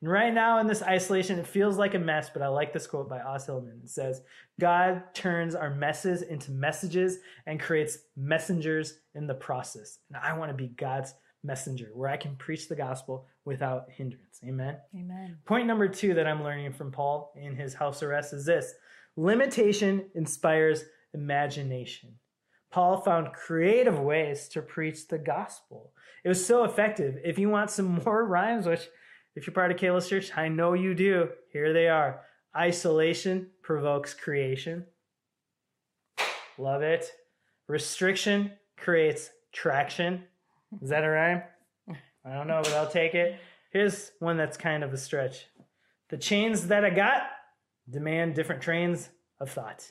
And 0.00 0.10
right 0.10 0.32
now 0.32 0.58
in 0.60 0.66
this 0.66 0.82
isolation, 0.82 1.38
it 1.38 1.46
feels 1.46 1.76
like 1.78 1.94
a 1.94 1.98
mess, 1.98 2.30
but 2.30 2.42
I 2.42 2.48
like 2.48 2.72
this 2.72 2.86
quote 2.86 3.08
by 3.08 3.20
Os 3.20 3.46
Hillman. 3.46 3.80
It 3.82 3.90
says, 3.90 4.22
God 4.60 5.02
turns 5.14 5.54
our 5.54 5.74
messes 5.74 6.22
into 6.22 6.52
messages 6.52 7.18
and 7.46 7.60
creates 7.60 7.98
messengers 8.16 8.98
in 9.14 9.26
the 9.26 9.34
process. 9.34 9.98
And 10.08 10.22
I 10.22 10.36
want 10.36 10.50
to 10.50 10.56
be 10.56 10.68
God's 10.68 11.14
messenger 11.42 11.90
where 11.94 12.08
I 12.08 12.16
can 12.16 12.36
preach 12.36 12.68
the 12.68 12.76
gospel 12.76 13.26
without 13.44 13.86
hindrance. 13.90 14.40
Amen. 14.44 14.76
Amen. 14.94 15.38
Point 15.44 15.66
number 15.66 15.88
two 15.88 16.14
that 16.14 16.26
I'm 16.26 16.42
learning 16.42 16.72
from 16.72 16.90
Paul 16.90 17.32
in 17.36 17.54
his 17.54 17.74
house 17.74 18.02
arrest 18.02 18.32
is 18.32 18.46
this 18.46 18.72
limitation 19.16 20.10
inspires 20.14 20.84
imagination. 21.12 22.14
Paul 22.74 22.96
found 22.96 23.32
creative 23.32 24.00
ways 24.00 24.48
to 24.48 24.60
preach 24.60 25.06
the 25.06 25.16
gospel. 25.16 25.92
It 26.24 26.28
was 26.28 26.44
so 26.44 26.64
effective. 26.64 27.20
If 27.24 27.38
you 27.38 27.48
want 27.48 27.70
some 27.70 28.02
more 28.04 28.24
rhymes, 28.24 28.66
which 28.66 28.88
if 29.36 29.46
you're 29.46 29.54
part 29.54 29.70
of 29.70 29.76
Kalos 29.76 30.08
Church, 30.08 30.36
I 30.36 30.48
know 30.48 30.72
you 30.72 30.92
do, 30.92 31.28
here 31.52 31.72
they 31.72 31.86
are. 31.86 32.22
Isolation 32.56 33.50
provokes 33.62 34.12
creation. 34.12 34.86
Love 36.58 36.82
it. 36.82 37.12
Restriction 37.68 38.50
creates 38.76 39.30
traction. 39.52 40.24
Is 40.82 40.88
that 40.88 41.04
a 41.04 41.08
rhyme? 41.08 41.42
I 42.24 42.34
don't 42.34 42.48
know, 42.48 42.60
but 42.64 42.72
I'll 42.72 42.90
take 42.90 43.14
it. 43.14 43.38
Here's 43.70 44.10
one 44.18 44.36
that's 44.36 44.56
kind 44.56 44.82
of 44.82 44.92
a 44.92 44.98
stretch. 44.98 45.46
The 46.08 46.16
chains 46.16 46.66
that 46.66 46.84
I 46.84 46.90
got 46.90 47.22
demand 47.88 48.34
different 48.34 48.62
trains 48.62 49.10
of 49.38 49.48
thought. 49.48 49.88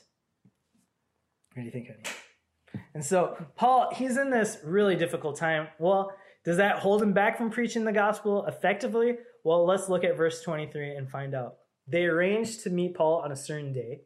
What 1.54 1.62
do 1.62 1.62
you 1.62 1.70
think, 1.70 1.86
honey? 1.86 2.02
And 2.94 3.04
so, 3.04 3.36
Paul, 3.56 3.92
he's 3.94 4.16
in 4.16 4.30
this 4.30 4.58
really 4.64 4.96
difficult 4.96 5.36
time. 5.36 5.68
Well, 5.78 6.12
does 6.44 6.58
that 6.58 6.78
hold 6.78 7.02
him 7.02 7.12
back 7.12 7.38
from 7.38 7.50
preaching 7.50 7.84
the 7.84 7.92
gospel 7.92 8.44
effectively? 8.46 9.16
Well, 9.44 9.64
let's 9.64 9.88
look 9.88 10.04
at 10.04 10.16
verse 10.16 10.42
23 10.42 10.96
and 10.96 11.10
find 11.10 11.34
out. 11.34 11.56
They 11.86 12.04
arranged 12.04 12.62
to 12.62 12.70
meet 12.70 12.94
Paul 12.94 13.20
on 13.24 13.32
a 13.32 13.36
certain 13.36 13.72
day 13.72 14.02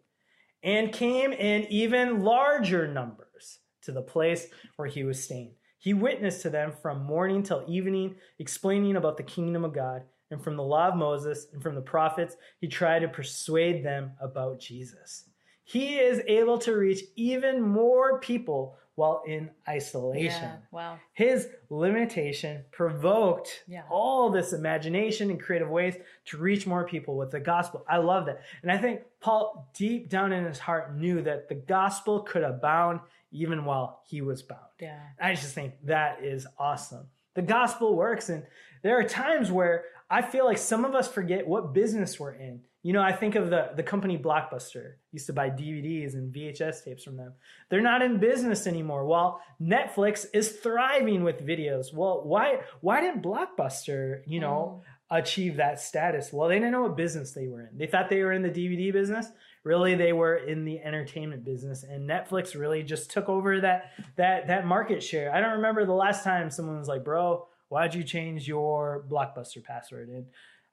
and 0.63 0.93
came 0.93 1.33
in 1.33 1.65
even 1.71 2.23
larger 2.23 2.89
numbers 2.89 3.61
to 3.83 3.93
the 3.93 4.03
place 4.03 4.49
where 4.77 4.89
he 4.89 5.05
was 5.05 5.23
staying. 5.23 5.55
He 5.79 5.95
witnessed 5.95 6.43
to 6.43 6.51
them 6.51 6.73
from 6.83 7.05
morning 7.05 7.43
till 7.43 7.65
evening, 7.69 8.17
explaining 8.39 8.97
about 8.97 9.17
the 9.17 9.23
kingdom 9.23 9.65
of 9.65 9.75
God. 9.75 10.03
And 10.31 10.43
from 10.43 10.57
the 10.57 10.63
law 10.63 10.89
of 10.89 10.97
Moses 10.97 11.47
and 11.53 11.63
from 11.63 11.75
the 11.75 11.81
prophets, 11.81 12.37
he 12.61 12.67
tried 12.67 13.01
to 13.01 13.09
persuade 13.09 13.85
them 13.85 14.13
about 14.21 14.61
Jesus. 14.61 15.28
He 15.69 15.99
is 15.99 16.23
able 16.27 16.57
to 16.61 16.75
reach 16.75 17.05
even 17.15 17.61
more 17.61 18.21
people 18.21 18.79
while 18.95 19.23
in 19.27 19.51
isolation. 19.69 20.43
Yeah. 20.45 20.57
Wow. 20.71 20.99
His 21.13 21.47
limitation 21.69 22.65
provoked 22.71 23.65
Yeah. 23.69 23.83
all 23.91 24.31
this 24.31 24.55
imagination 24.55 25.29
and 25.31 25.39
creative 25.39 25.69
ways 25.69 25.95
to 26.25 26.39
reach 26.39 26.67
more 26.67 26.87
people 26.87 27.19
with 27.19 27.31
the 27.33 27.39
gospel. 27.41 27.85
I 27.87 27.99
love 27.99 28.25
that. 28.27 28.41
And 28.63 28.73
I 28.73 28.79
think 28.79 29.03
Paul, 29.21 29.71
deep 29.75 30.09
down 30.09 30.33
in 30.33 30.47
his 30.47 30.59
heart, 30.59 30.97
knew 30.97 31.21
that 31.23 31.51
the 31.51 31.55
gospel 31.55 32.21
could 32.23 32.43
abound 32.45 33.01
even 33.31 33.67
while 33.67 34.01
he 34.07 34.23
was 34.23 34.41
bound. 34.43 34.63
Yeah. 34.81 34.99
I 35.21 35.35
just 35.35 35.55
think 35.55 35.75
that 35.85 36.25
is 36.25 36.47
awesome. 36.59 37.09
The 37.35 37.43
gospel 37.43 37.95
works, 37.95 38.31
and 38.31 38.43
there 38.83 38.99
are 38.99 39.05
times 39.05 39.53
where 39.53 39.85
I 40.11 40.23
feel 40.23 40.47
like 40.47 40.57
some 40.59 40.87
of 40.87 40.95
us 40.95 41.07
forget 41.07 41.47
what 41.47 41.75
business 41.75 42.19
we're 42.19 42.33
in. 42.33 42.63
You 42.89 42.95
know, 42.95 43.03
I 43.03 43.13
think 43.13 43.35
of 43.35 43.51
the 43.51 43.69
the 43.77 43.83
company 43.83 44.17
Blockbuster. 44.17 44.93
Used 45.13 45.27
to 45.27 45.35
buy 45.35 45.51
DVDs 45.51 46.15
and 46.15 46.33
VHS 46.35 46.85
tapes 46.85 47.05
from 47.05 47.19
them. 47.19 47.35
They're 47.69 47.83
not 47.83 48.01
in 48.01 48.17
business 48.17 48.67
anymore. 48.67 49.05
While 49.05 49.43
Netflix 49.61 50.25
is 50.33 50.53
thriving 50.53 51.23
with 51.23 51.47
videos. 51.47 51.93
Well, 51.93 52.23
why 52.25 52.61
why 52.81 53.03
didn't 53.03 53.23
Blockbuster, 53.23 54.23
you 54.25 54.41
know, 54.41 54.81
mm. 55.13 55.19
achieve 55.19 55.57
that 55.57 55.81
status? 55.81 56.33
Well, 56.33 56.49
they 56.49 56.55
didn't 56.55 56.73
know 56.73 56.81
what 56.81 56.97
business 56.97 57.33
they 57.33 57.47
were 57.47 57.61
in. 57.61 57.77
They 57.77 57.89
thought 57.89 58.09
they 58.09 58.23
were 58.23 58.33
in 58.33 58.41
the 58.41 58.49
DVD 58.49 58.91
business. 58.91 59.27
Really, 59.65 59.95
they 59.95 60.15
were 60.15 60.37
in 60.37 60.65
the 60.65 60.81
entertainment 60.81 61.45
business, 61.45 61.83
and 61.83 62.09
Netflix 62.09 62.59
really 62.59 62.83
just 62.83 63.11
took 63.11 63.29
over 63.29 63.61
that 63.61 63.91
that 64.17 64.47
that 64.47 64.65
market 64.65 65.03
share. 65.03 65.31
I 65.35 65.43
don't 65.43 65.57
remember 65.57 65.85
the 65.85 65.93
last 65.93 66.25
time 66.25 66.51
someone 66.51 66.79
was 66.79 66.89
like, 66.89 67.05
"Bro, 67.05 67.49
why'd 67.69 67.95
you 67.95 68.03
change 68.03 68.49
your 68.49 69.05
Blockbuster 69.11 69.63
password?" 69.63 70.09
And 70.09 70.25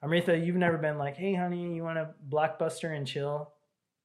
Amrita, 0.02 0.36
you've 0.36 0.56
never 0.56 0.78
been 0.78 0.98
like, 0.98 1.16
"Hey, 1.16 1.34
honey, 1.34 1.74
you 1.74 1.82
want 1.82 1.96
to 1.98 2.10
Blockbuster 2.28 2.96
and 2.96 3.06
chill?" 3.06 3.52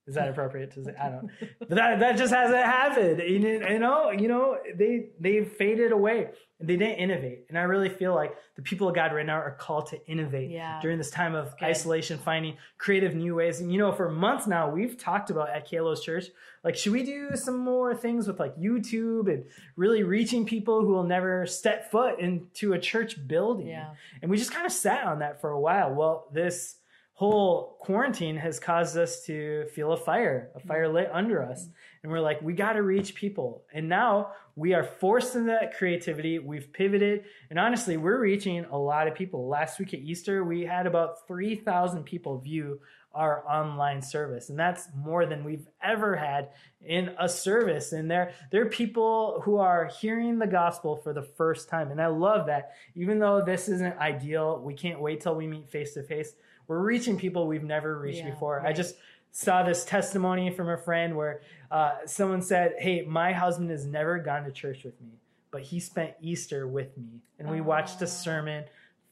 Is 0.07 0.15
that 0.15 0.29
appropriate 0.29 0.71
to 0.71 0.83
say? 0.83 0.95
I 0.99 1.09
don't. 1.09 1.29
But 1.59 1.69
that 1.75 1.99
that 1.99 2.17
just 2.17 2.33
hasn't 2.33 2.63
happened. 2.63 3.19
You 3.19 3.39
know, 3.39 3.69
you 3.69 3.79
know, 3.79 4.11
you 4.11 4.27
know, 4.27 4.57
they 4.75 5.09
they 5.19 5.43
faded 5.45 5.91
away. 5.91 6.29
And 6.61 6.69
they 6.69 6.77
didn't 6.77 6.99
innovate. 6.99 7.45
And 7.49 7.57
I 7.57 7.63
really 7.63 7.89
feel 7.89 8.15
like 8.15 8.35
the 8.55 8.61
people 8.61 8.87
of 8.87 8.95
God 8.95 9.11
right 9.13 9.25
now 9.25 9.35
are 9.37 9.51
called 9.59 9.87
to 9.87 10.07
innovate 10.07 10.49
Yeah. 10.51 10.79
during 10.81 10.97
this 10.97 11.09
time 11.11 11.35
of 11.35 11.51
Good. 11.59 11.65
isolation, 11.65 12.17
finding 12.19 12.57
creative 12.77 13.13
new 13.15 13.35
ways. 13.35 13.59
And 13.59 13.71
you 13.73 13.79
know, 13.79 13.91
for 13.91 14.09
months 14.09 14.47
now, 14.47 14.69
we've 14.69 14.95
talked 14.97 15.29
about 15.31 15.49
at 15.49 15.67
Kalos 15.69 16.01
Church, 16.03 16.25
like, 16.63 16.75
should 16.75 16.93
we 16.93 17.03
do 17.03 17.31
some 17.35 17.57
more 17.57 17.95
things 17.95 18.27
with 18.27 18.39
like 18.39 18.55
YouTube 18.57 19.27
and 19.33 19.43
really 19.75 20.03
reaching 20.03 20.45
people 20.45 20.81
who 20.81 20.93
will 20.93 21.03
never 21.03 21.45
step 21.47 21.89
foot 21.91 22.19
into 22.19 22.73
a 22.73 22.79
church 22.79 23.27
building? 23.27 23.67
Yeah. 23.67 23.95
And 24.21 24.29
we 24.29 24.37
just 24.37 24.51
kind 24.53 24.65
of 24.65 24.71
sat 24.71 25.03
on 25.05 25.19
that 25.19 25.41
for 25.41 25.49
a 25.49 25.59
while. 25.59 25.93
Well, 25.93 26.27
this 26.31 26.77
whole 27.21 27.77
quarantine 27.79 28.35
has 28.35 28.59
caused 28.59 28.97
us 28.97 29.23
to 29.23 29.67
feel 29.75 29.91
a 29.91 29.97
fire, 29.97 30.49
a 30.55 30.57
mm-hmm. 30.57 30.67
fire 30.67 30.91
lit 30.91 31.07
under 31.13 31.43
us. 31.43 31.67
And 32.01 32.11
we're 32.11 32.19
like, 32.19 32.41
we 32.41 32.53
got 32.53 32.73
to 32.73 32.81
reach 32.81 33.13
people. 33.13 33.61
And 33.71 33.87
now 33.87 34.31
we 34.55 34.73
are 34.73 34.83
forced 34.83 35.35
into 35.35 35.51
that 35.51 35.77
creativity. 35.77 36.39
We've 36.39 36.73
pivoted. 36.73 37.25
And 37.51 37.59
honestly, 37.59 37.95
we're 37.95 38.19
reaching 38.19 38.65
a 38.65 38.75
lot 38.75 39.07
of 39.07 39.13
people. 39.13 39.47
Last 39.47 39.77
week 39.77 39.93
at 39.93 39.99
Easter, 39.99 40.43
we 40.43 40.65
had 40.65 40.87
about 40.87 41.27
3,000 41.27 42.05
people 42.05 42.39
view 42.39 42.79
our 43.13 43.47
online 43.47 44.01
service. 44.01 44.49
And 44.49 44.57
that's 44.57 44.87
more 44.95 45.27
than 45.27 45.43
we've 45.43 45.67
ever 45.83 46.15
had 46.15 46.49
in 46.83 47.13
a 47.19 47.29
service. 47.29 47.91
And 47.91 48.09
there, 48.09 48.33
there 48.49 48.63
are 48.63 48.69
people 48.69 49.41
who 49.45 49.57
are 49.57 49.91
hearing 49.99 50.39
the 50.39 50.47
gospel 50.47 50.95
for 50.95 51.13
the 51.13 51.21
first 51.21 51.69
time. 51.69 51.91
And 51.91 52.01
I 52.01 52.07
love 52.07 52.47
that. 52.47 52.71
Even 52.95 53.19
though 53.19 53.43
this 53.45 53.69
isn't 53.69 53.95
ideal, 53.99 54.59
we 54.59 54.73
can't 54.73 54.99
wait 54.99 55.21
till 55.21 55.35
we 55.35 55.45
meet 55.45 55.69
face 55.69 55.93
to 55.93 56.01
face. 56.01 56.33
We're 56.71 56.79
reaching 56.79 57.17
people 57.17 57.47
we've 57.47 57.65
never 57.65 57.99
reached 57.99 58.19
Yeah, 58.19 58.29
before. 58.29 58.65
I 58.65 58.71
just 58.71 58.95
saw 59.33 59.61
this 59.61 59.83
testimony 59.83 60.51
from 60.51 60.69
a 60.69 60.77
friend 60.77 61.17
where 61.17 61.41
uh, 61.69 61.95
someone 62.05 62.41
said, 62.41 62.75
Hey, 62.79 63.01
my 63.05 63.33
husband 63.33 63.69
has 63.71 63.85
never 63.85 64.19
gone 64.19 64.45
to 64.45 64.53
church 64.53 64.85
with 64.85 64.93
me, 65.01 65.19
but 65.51 65.63
he 65.63 65.81
spent 65.81 66.13
Easter 66.21 66.69
with 66.69 66.97
me. 66.97 67.19
And 67.39 67.49
we 67.49 67.59
watched 67.59 67.97
Oh. 67.97 68.05
a 68.05 68.07
ah. 68.07 68.09
sermon 68.09 68.63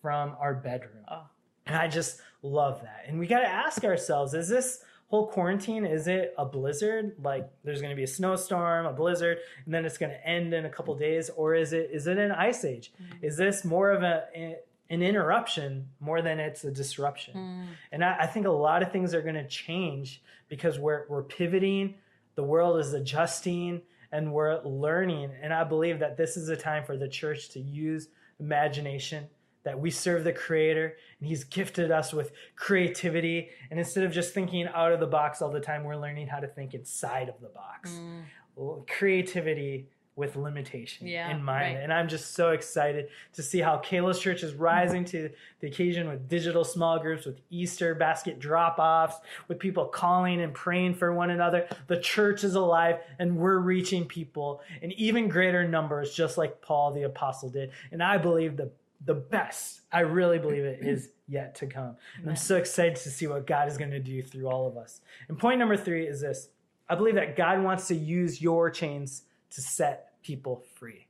from 0.02 0.38
our 0.40 0.54
bedroom. 0.54 1.04
Oh. 1.10 1.24
And 1.66 1.76
I 1.76 1.90
just 1.90 2.22
love 2.44 2.82
that. 2.84 3.04
And 3.08 3.20
we 3.20 3.28
got 3.28 3.42
to 3.42 3.50
ask 3.50 3.84
ourselves 3.84 4.34
is 4.34 4.48
this 4.48 4.82
whole 5.08 5.28
quarantine, 5.28 5.86
is 5.86 6.08
it 6.08 6.34
a 6.38 6.46
blizzard? 6.46 7.12
Like 7.22 7.50
there's 7.66 7.82
going 7.82 7.92
to 7.92 7.98
be 7.98 8.04
a 8.04 8.08
snowstorm, 8.08 8.86
a 8.86 8.94
blizzard, 8.94 9.40
and 9.66 9.74
then 9.74 9.84
it's 9.84 9.98
going 9.98 10.14
to 10.14 10.26
end 10.26 10.54
in 10.54 10.64
a 10.64 10.70
couple 10.70 10.96
days? 10.96 11.30
Or 11.30 11.56
is 11.56 11.74
it 11.74 11.90
is 11.92 12.08
it 12.08 12.18
an 12.18 12.32
ice 12.32 12.64
age? 12.64 12.94
Mm. 13.02 13.24
Is 13.24 13.36
this 13.36 13.66
more 13.66 13.92
of 13.92 14.02
a, 14.02 14.28
eh, 14.34 14.54
an 14.90 15.02
interruption 15.04 15.90
more 16.00 16.22
than 16.22 16.40
it's 16.40 16.64
a 16.64 16.72
disruption? 16.72 17.34
Mm. 17.36 17.66
And 17.92 18.04
I, 18.04 18.18
I 18.22 18.26
think 18.28 18.48
a 18.48 18.52
lot 18.52 18.82
of 18.82 18.92
things 18.92 19.14
are 19.14 19.22
going 19.22 19.36
to 19.36 19.48
change 19.48 20.22
because 20.48 20.80
we're, 20.80 21.06
we're 21.10 21.24
pivoting, 21.24 21.96
the 22.36 22.44
world 22.44 22.80
is 22.80 22.94
adjusting, 22.94 23.82
and 24.12 24.34
we're 24.34 24.62
learning. 24.64 25.32
And 25.42 25.54
I 25.54 25.64
believe 25.64 26.00
that 26.00 26.18
this 26.18 26.38
is 26.38 26.50
a 26.50 26.58
time 26.58 26.84
for 26.84 26.98
the 26.98 27.08
church 27.08 27.50
to 27.50 27.60
use 27.60 28.08
imagination, 28.40 29.28
that 29.64 29.80
we 29.80 29.92
serve 29.92 30.24
the 30.24 30.34
Creator, 30.34 30.96
and 31.20 31.28
He's 31.28 31.44
gifted 31.44 31.92
us 31.92 32.14
with 32.14 32.32
creativity. 32.56 33.50
And 33.70 33.80
instead 33.80 34.04
of 34.04 34.12
just 34.12 34.34
thinking 34.34 34.68
out 34.74 34.92
of 34.92 35.00
the 35.00 35.08
box 35.08 35.42
all 35.42 35.52
the 35.52 35.60
time, 35.60 35.84
we're 35.84 35.98
learning 35.98 36.28
how 36.28 36.40
to 36.40 36.48
think 36.48 36.74
inside 36.74 37.30
of 37.30 37.40
the 37.42 37.50
box. 37.50 37.92
Mm. 37.92 38.88
Creativity 38.88 39.88
with 40.20 40.36
limitation 40.36 41.08
Yeah, 41.08 41.32
in 41.32 41.42
mind. 41.42 41.76
right. 41.76 41.84
And 41.84 41.92
I'm 41.92 42.10
just 42.10 42.34
so 42.36 42.52
excited 42.52 43.08
to 43.34 43.42
see 43.42 43.60
how 43.60 43.78
Kalos 43.78 44.20
Church 44.20 44.44
is 44.44 44.54
rising 44.54 45.06
to 45.06 45.30
the 45.62 45.68
occasion 45.68 46.10
with 46.10 46.28
digital 46.28 46.66
small 46.66 47.00
groups, 47.00 47.26
with 47.26 47.40
Easter 47.50 47.96
basket 47.96 48.38
drop 48.38 48.78
offs, 48.78 49.16
with 49.48 49.58
people 49.58 49.86
calling 49.86 50.42
and 50.42 50.54
praying 50.54 50.96
for 50.96 51.14
one 51.14 51.30
another. 51.30 51.68
The 51.88 52.00
church 52.00 52.44
is 52.44 52.56
alive 52.56 53.00
and 53.18 53.38
we're 53.38 53.60
reaching 53.60 54.06
people 54.06 54.62
in 54.82 54.92
even 54.92 55.30
greater 55.30 55.66
numbers, 55.68 56.14
just 56.14 56.38
like 56.38 56.62
Paul 56.62 56.92
the 56.92 57.04
Apostle 57.04 57.50
did. 57.50 57.72
And 57.92 58.04
I 58.04 58.18
believe 58.18 58.58
the 58.58 58.72
the 59.06 59.14
best, 59.14 59.80
I 59.94 60.02
really 60.02 60.40
believe 60.40 60.66
it 60.66 60.80
is 60.82 61.08
yet 61.30 61.56
to 61.56 61.68
come. 61.68 61.96
And 62.18 62.30
I'm 62.30 62.36
so 62.36 62.58
excited 62.58 62.98
to 62.98 63.10
see 63.10 63.28
what 63.28 63.48
God 63.48 63.70
is 63.70 63.78
going 63.78 63.92
to 63.92 64.00
do 64.02 64.22
through 64.22 64.48
all 64.50 64.68
of 64.68 64.76
us. 64.76 65.00
And 65.30 65.40
point 65.40 65.58
number 65.58 65.78
three 65.78 66.06
is 66.06 66.20
this 66.20 66.50
I 66.90 66.96
believe 66.96 67.16
that 67.16 67.38
God 67.38 67.64
wants 67.64 67.88
to 67.88 67.96
use 67.96 68.42
your 68.42 68.70
chains 68.70 69.24
to 69.52 69.62
set 69.62 70.09
people 70.30 70.64
free. 70.76 71.08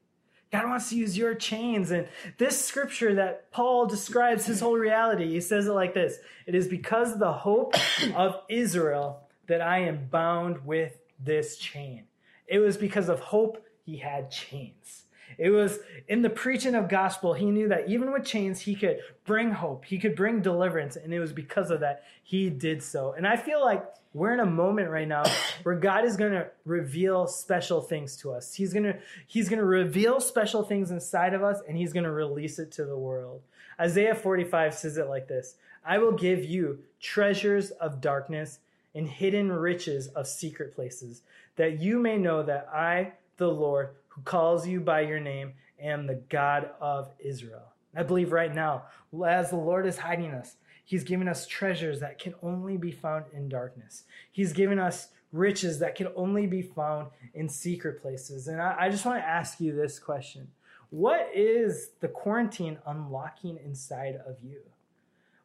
God 0.49 0.69
wants 0.69 0.89
to 0.89 0.95
use 0.95 1.17
your 1.17 1.35
chains. 1.35 1.91
And 1.91 2.07
this 2.37 2.63
scripture 2.63 3.15
that 3.15 3.51
Paul 3.51 3.85
describes 3.85 4.45
his 4.45 4.61
whole 4.61 4.77
reality, 4.77 5.27
he 5.27 5.41
says 5.41 5.67
it 5.67 5.73
like 5.73 5.93
this 5.93 6.19
It 6.47 6.55
is 6.55 6.69
because 6.69 7.11
of 7.11 7.19
the 7.19 7.33
hope 7.33 7.75
of 8.15 8.35
Israel 8.47 9.27
that 9.47 9.59
I 9.59 9.79
am 9.79 10.07
bound 10.09 10.65
with 10.65 10.97
this 11.19 11.57
chain. 11.57 12.05
It 12.47 12.59
was 12.59 12.77
because 12.77 13.09
of 13.09 13.19
hope 13.19 13.61
he 13.83 13.97
had 13.97 14.31
chains. 14.31 15.03
It 15.37 15.49
was 15.49 15.79
in 16.07 16.21
the 16.21 16.29
preaching 16.29 16.75
of 16.75 16.87
gospel, 16.87 17.33
he 17.33 17.51
knew 17.51 17.67
that 17.67 17.89
even 17.89 18.13
with 18.13 18.25
chains, 18.25 18.61
he 18.61 18.73
could 18.73 18.99
bring 19.25 19.51
hope, 19.51 19.83
he 19.83 19.99
could 19.99 20.15
bring 20.15 20.41
deliverance. 20.41 20.95
And 20.95 21.13
it 21.13 21.19
was 21.19 21.33
because 21.33 21.71
of 21.71 21.81
that 21.81 22.03
he 22.23 22.49
did 22.49 22.81
so. 22.81 23.13
And 23.17 23.27
I 23.27 23.35
feel 23.35 23.61
like 23.63 23.85
we're 24.13 24.33
in 24.33 24.39
a 24.39 24.45
moment 24.45 24.89
right 24.89 25.07
now 25.07 25.23
where 25.63 25.75
God 25.75 26.03
is 26.03 26.17
going 26.17 26.31
to 26.31 26.47
reveal 26.65 27.27
special 27.27 27.81
things 27.81 28.17
to 28.17 28.31
us. 28.31 28.53
He's 28.53 28.73
going 28.73 28.85
to 28.85 28.97
he's 29.27 29.49
going 29.49 29.59
to 29.59 29.65
reveal 29.65 30.19
special 30.19 30.63
things 30.63 30.89
inside 30.91 31.33
of 31.33 31.43
us 31.43 31.59
and 31.67 31.77
he's 31.77 31.93
going 31.93 32.05
to 32.05 32.11
release 32.11 32.57
it 32.57 32.71
to 32.73 32.85
the 32.85 32.97
world. 32.97 33.41
Isaiah 33.79 34.15
45 34.15 34.73
says 34.73 34.97
it 34.97 35.07
like 35.07 35.27
this. 35.27 35.55
I 35.85 35.99
will 35.99 36.11
give 36.11 36.43
you 36.43 36.79
treasures 36.99 37.71
of 37.71 38.01
darkness 38.01 38.59
and 38.95 39.07
hidden 39.07 39.51
riches 39.51 40.07
of 40.07 40.27
secret 40.27 40.75
places 40.75 41.21
that 41.55 41.79
you 41.79 41.99
may 41.99 42.17
know 42.17 42.41
that 42.43 42.67
I 42.73 43.13
the 43.37 43.49
Lord 43.49 43.89
who 44.09 44.21
calls 44.23 44.67
you 44.67 44.79
by 44.79 45.01
your 45.01 45.19
name 45.19 45.53
am 45.79 46.07
the 46.07 46.21
God 46.29 46.71
of 46.81 47.11
Israel. 47.19 47.73
I 47.95 48.03
believe 48.03 48.31
right 48.31 48.53
now 48.53 48.83
as 49.25 49.51
the 49.51 49.55
Lord 49.55 49.85
is 49.85 49.97
hiding 49.97 50.31
us 50.31 50.55
He's 50.89 51.03
given 51.03 51.27
us 51.27 51.45
treasures 51.45 51.99
that 51.99 52.17
can 52.17 52.33
only 52.41 52.75
be 52.75 52.91
found 52.91 53.25
in 53.31 53.47
darkness. 53.47 54.05
He's 54.31 54.53
given 54.53 54.79
us 54.79 55.09
riches 55.31 55.77
that 55.77 55.93
can 55.93 56.07
only 56.15 56.47
be 56.47 56.63
found 56.63 57.09
in 57.35 57.47
secret 57.47 58.01
places. 58.01 58.47
And 58.47 58.59
I, 58.59 58.75
I 58.75 58.89
just 58.89 59.05
want 59.05 59.19
to 59.19 59.23
ask 59.23 59.61
you 59.61 59.71
this 59.71 59.99
question 59.99 60.47
What 60.89 61.29
is 61.31 61.91
the 61.99 62.07
quarantine 62.07 62.79
unlocking 62.87 63.59
inside 63.63 64.19
of 64.25 64.37
you? 64.41 64.61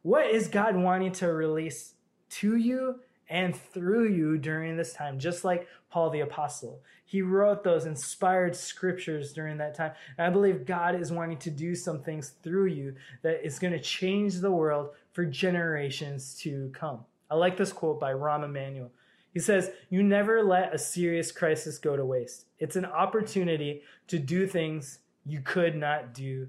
What 0.00 0.30
is 0.30 0.48
God 0.48 0.76
wanting 0.76 1.12
to 1.12 1.30
release 1.30 1.92
to 2.40 2.56
you 2.56 3.00
and 3.34 3.56
through 3.56 4.10
you 4.10 4.38
during 4.38 4.76
this 4.76 4.92
time, 4.92 5.18
just 5.18 5.44
like 5.44 5.66
Paul 5.90 6.08
the 6.08 6.20
Apostle. 6.20 6.80
He 7.04 7.20
wrote 7.20 7.64
those 7.64 7.84
inspired 7.84 8.54
scriptures 8.54 9.32
during 9.32 9.58
that 9.58 9.74
time. 9.74 9.90
And 10.16 10.28
I 10.28 10.30
believe 10.30 10.64
God 10.64 10.94
is 10.94 11.10
wanting 11.10 11.38
to 11.38 11.50
do 11.50 11.74
some 11.74 12.00
things 12.00 12.34
through 12.44 12.66
you 12.66 12.94
that 13.22 13.44
is 13.44 13.58
going 13.58 13.72
to 13.72 13.80
change 13.80 14.36
the 14.36 14.52
world 14.52 14.90
for 15.10 15.24
generations 15.24 16.36
to 16.42 16.70
come. 16.72 17.00
I 17.28 17.34
like 17.34 17.56
this 17.56 17.72
quote 17.72 17.98
by 17.98 18.12
Rahm 18.12 18.44
Emanuel. 18.44 18.92
He 19.32 19.40
says, 19.40 19.72
You 19.90 20.04
never 20.04 20.44
let 20.44 20.72
a 20.72 20.78
serious 20.78 21.32
crisis 21.32 21.76
go 21.78 21.96
to 21.96 22.04
waste. 22.04 22.46
It's 22.60 22.76
an 22.76 22.84
opportunity 22.84 23.82
to 24.06 24.20
do 24.20 24.46
things 24.46 25.00
you 25.26 25.40
could 25.40 25.74
not 25.74 26.14
do 26.14 26.46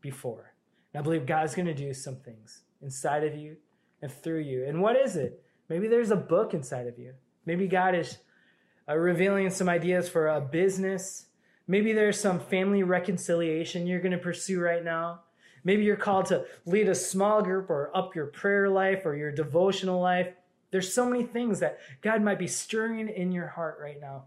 before. 0.00 0.54
And 0.92 1.00
I 1.00 1.04
believe 1.04 1.24
God's 1.24 1.54
going 1.54 1.66
to 1.66 1.74
do 1.74 1.94
some 1.94 2.16
things 2.16 2.62
inside 2.82 3.22
of 3.22 3.36
you 3.36 3.58
and 4.02 4.10
through 4.10 4.40
you. 4.40 4.64
And 4.66 4.82
what 4.82 4.96
is 4.96 5.14
it? 5.14 5.44
Maybe 5.70 5.86
there's 5.86 6.10
a 6.10 6.16
book 6.16 6.52
inside 6.52 6.88
of 6.88 6.98
you. 6.98 7.14
Maybe 7.46 7.68
God 7.68 7.94
is 7.94 8.18
uh, 8.88 8.96
revealing 8.96 9.48
some 9.50 9.68
ideas 9.68 10.08
for 10.08 10.26
a 10.28 10.40
business. 10.40 11.26
Maybe 11.68 11.92
there's 11.92 12.18
some 12.20 12.40
family 12.40 12.82
reconciliation 12.82 13.86
you're 13.86 14.00
going 14.00 14.12
to 14.12 14.18
pursue 14.18 14.60
right 14.60 14.84
now. 14.84 15.20
Maybe 15.62 15.84
you're 15.84 15.96
called 15.96 16.26
to 16.26 16.44
lead 16.66 16.88
a 16.88 16.94
small 16.94 17.40
group 17.42 17.70
or 17.70 17.96
up 17.96 18.16
your 18.16 18.26
prayer 18.26 18.68
life 18.68 19.06
or 19.06 19.14
your 19.14 19.30
devotional 19.30 20.00
life. 20.00 20.28
There's 20.72 20.92
so 20.92 21.08
many 21.08 21.22
things 21.22 21.60
that 21.60 21.78
God 22.02 22.20
might 22.20 22.38
be 22.38 22.48
stirring 22.48 23.08
in 23.08 23.30
your 23.30 23.46
heart 23.46 23.78
right 23.80 24.00
now. 24.00 24.24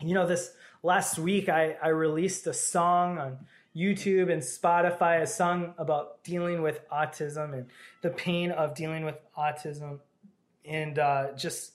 You 0.00 0.12
know, 0.12 0.26
this 0.26 0.52
last 0.82 1.18
week 1.18 1.48
I, 1.48 1.76
I 1.82 1.88
released 1.88 2.46
a 2.46 2.52
song 2.52 3.18
on 3.18 3.38
YouTube 3.74 4.30
and 4.30 4.42
Spotify, 4.42 5.22
a 5.22 5.26
song 5.26 5.72
about 5.78 6.22
dealing 6.22 6.60
with 6.60 6.86
autism 6.90 7.54
and 7.54 7.66
the 8.02 8.10
pain 8.10 8.50
of 8.50 8.74
dealing 8.74 9.06
with 9.06 9.16
autism 9.38 10.00
and 10.66 10.98
uh, 10.98 11.32
just 11.36 11.72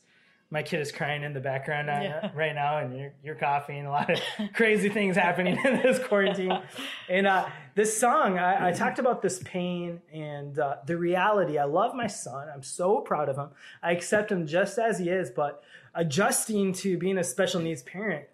my 0.52 0.64
kid 0.64 0.82
is 0.82 0.92
crying 0.92 1.24
in 1.24 1.34
the 1.34 1.40
background 1.40 1.88
yeah. 1.88 2.30
right 2.36 2.54
now, 2.54 2.80
and 2.80 2.96
you're, 2.96 3.14
you're 3.24 3.36
coughing. 3.36 3.86
A 3.86 3.90
lot 3.90 4.10
of 4.10 4.20
crazy 4.54 4.90
things 4.90 5.16
happening 5.16 5.58
in 5.66 5.82
this 5.82 5.98
quarantine. 6.06 6.60
And 7.10 7.28
uh, 7.28 7.48
this 7.76 7.98
song, 7.98 8.38
I, 8.38 8.70
I, 8.70 8.72
talked 8.72 8.98
about 8.98 9.22
this 9.22 9.42
pain 9.44 10.02
and 10.14 10.58
uh, 10.58 10.78
the 10.86 10.96
reality. 10.96 11.58
I 11.58 11.66
love 11.66 11.94
my 11.94 12.08
son. 12.08 12.48
I'm 12.54 12.64
so 12.64 13.02
proud 13.02 13.28
of 13.28 13.36
him. 13.36 13.50
I 13.84 13.92
accept 13.92 14.32
him 14.32 14.48
just 14.48 14.78
as 14.78 14.98
he 14.98 15.10
is, 15.10 15.30
but 15.30 15.62
adjusting 15.94 16.72
to 16.74 16.98
being 16.98 17.18
a 17.18 17.24
special 17.24 17.60
needs 17.60 17.84
parent 17.84 18.28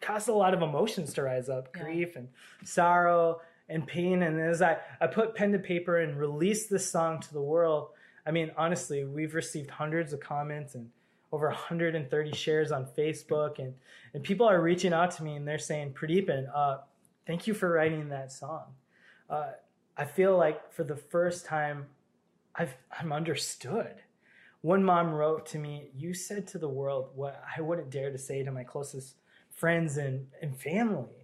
caused 0.00 0.28
a 0.28 0.32
lot 0.32 0.54
of 0.54 0.62
emotions 0.62 1.12
to 1.14 1.22
rise 1.22 1.50
up 1.50 1.68
yeah. 1.76 1.82
grief 1.82 2.16
and 2.16 2.28
sorrow 2.64 3.42
and 3.68 3.86
pain. 3.86 4.22
And 4.22 4.40
as 4.40 4.62
I, 4.62 4.78
I 4.98 5.08
put 5.08 5.34
pen 5.34 5.52
to 5.52 5.58
paper 5.58 5.98
and 5.98 6.18
released 6.18 6.70
this 6.70 6.90
song 6.90 7.20
to 7.20 7.32
the 7.34 7.42
world, 7.42 7.88
I 8.26 8.30
mean, 8.30 8.52
honestly, 8.56 9.04
we've 9.04 9.34
received 9.34 9.70
hundreds 9.70 10.12
of 10.12 10.20
comments 10.20 10.74
and 10.74 10.90
over 11.32 11.48
130 11.48 12.32
shares 12.32 12.70
on 12.70 12.86
Facebook, 12.96 13.58
and 13.58 13.74
and 14.14 14.22
people 14.22 14.48
are 14.48 14.60
reaching 14.60 14.92
out 14.92 15.10
to 15.12 15.24
me 15.24 15.34
and 15.34 15.46
they're 15.46 15.58
saying, 15.58 15.92
Pradeepan, 15.92 16.46
uh, 16.54 16.78
thank 17.26 17.46
you 17.46 17.54
for 17.54 17.70
writing 17.70 18.08
that 18.08 18.30
song. 18.30 18.66
Uh, 19.28 19.50
I 19.96 20.04
feel 20.04 20.36
like 20.36 20.72
for 20.72 20.84
the 20.84 20.96
first 20.96 21.44
time, 21.44 21.86
I've 22.54 22.74
I'm 22.98 23.12
understood. 23.12 23.96
One 24.60 24.82
mom 24.82 25.12
wrote 25.12 25.44
to 25.46 25.58
me, 25.58 25.90
"You 25.94 26.14
said 26.14 26.46
to 26.48 26.58
the 26.58 26.68
world 26.68 27.10
what 27.14 27.42
I 27.56 27.60
wouldn't 27.60 27.90
dare 27.90 28.10
to 28.10 28.18
say 28.18 28.42
to 28.44 28.52
my 28.52 28.64
closest 28.64 29.16
friends 29.50 29.96
and, 29.96 30.28
and 30.40 30.56
family." 30.56 31.23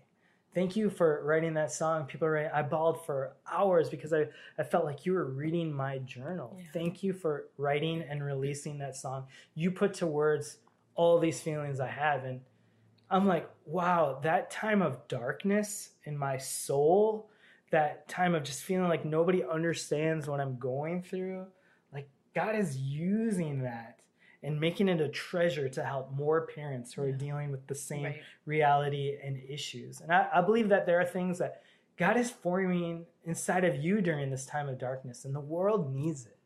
Thank 0.55 0.77
you 0.77 0.91
for 0.91 1.23
writing 1.25 1.55
that 1.55 1.73
song. 1.73 2.07
People 2.07 2.29
are 2.29 2.33
writing, 2.33 2.51
I 2.53 2.63
bawled 2.63 3.05
for 3.05 3.37
hours 3.51 3.89
because 3.89 4.13
I, 4.13 4.27
I 4.59 4.63
felt 4.63 4.85
like 4.85 5.07
you 5.07 5.13
were 5.13 5.27
reading 5.27 5.73
my 5.73 5.99
journal. 5.99 6.57
Yeah. 6.59 6.65
Thank 6.73 7.03
you 7.03 7.13
for 7.13 7.49
writing 7.57 8.03
and 8.09 8.23
releasing 8.23 8.79
that 8.79 8.97
song. 8.97 9.27
You 9.55 9.71
put 9.71 9.95
to 9.95 10.07
words 10.07 10.59
all 10.95 11.19
these 11.19 11.41
feelings 11.41 11.81
I 11.81 11.89
have. 11.89 12.25
And 12.25 12.41
I'm 13.11 13.27
like, 13.27 13.49
wow, 13.65 14.21
that 14.23 14.51
time 14.51 14.83
of 14.83 15.07
darkness 15.09 15.91
in 16.05 16.17
my 16.17 16.37
soul, 16.37 17.31
that 17.71 18.09
time 18.09 18.35
of 18.35 18.43
just 18.43 18.63
feeling 18.63 18.89
like 18.89 19.05
nobody 19.05 19.45
understands 19.45 20.27
what 20.27 20.41
I'm 20.41 20.59
going 20.59 21.03
through, 21.03 21.47
like 21.93 22.09
God 22.35 22.57
is 22.57 22.77
using 22.77 23.63
that 23.63 24.00
and 24.43 24.59
making 24.59 24.89
it 24.89 25.01
a 25.01 25.09
treasure 25.09 25.69
to 25.69 25.85
help 25.85 26.13
more 26.13 26.47
parents 26.47 26.95
who 26.95 27.03
are 27.03 27.13
dealing 27.13 27.51
with 27.51 27.67
the 27.67 27.75
same 27.75 28.05
right. 28.05 28.23
reality 28.47 29.19
and 29.23 29.41
issues. 29.49 30.01
And 30.01 30.13
I, 30.13 30.29
I 30.35 30.41
believe 30.41 30.69
that 30.71 30.87
there 30.87 31.01
are 31.01 31.05
things 31.05 31.39
that 31.39 31.63
God 31.99 32.17
is 32.17 32.31
forming 32.31 33.05
inside 33.25 33.65
of 33.65 33.77
you 33.77 34.01
during 34.01 34.31
this 34.31 34.47
time 34.47 34.69
of 34.69 34.79
darkness, 34.79 35.27
and 35.27 35.35
the 35.35 35.41
world 35.41 35.95
needs 35.95 36.25
it. 36.25 36.39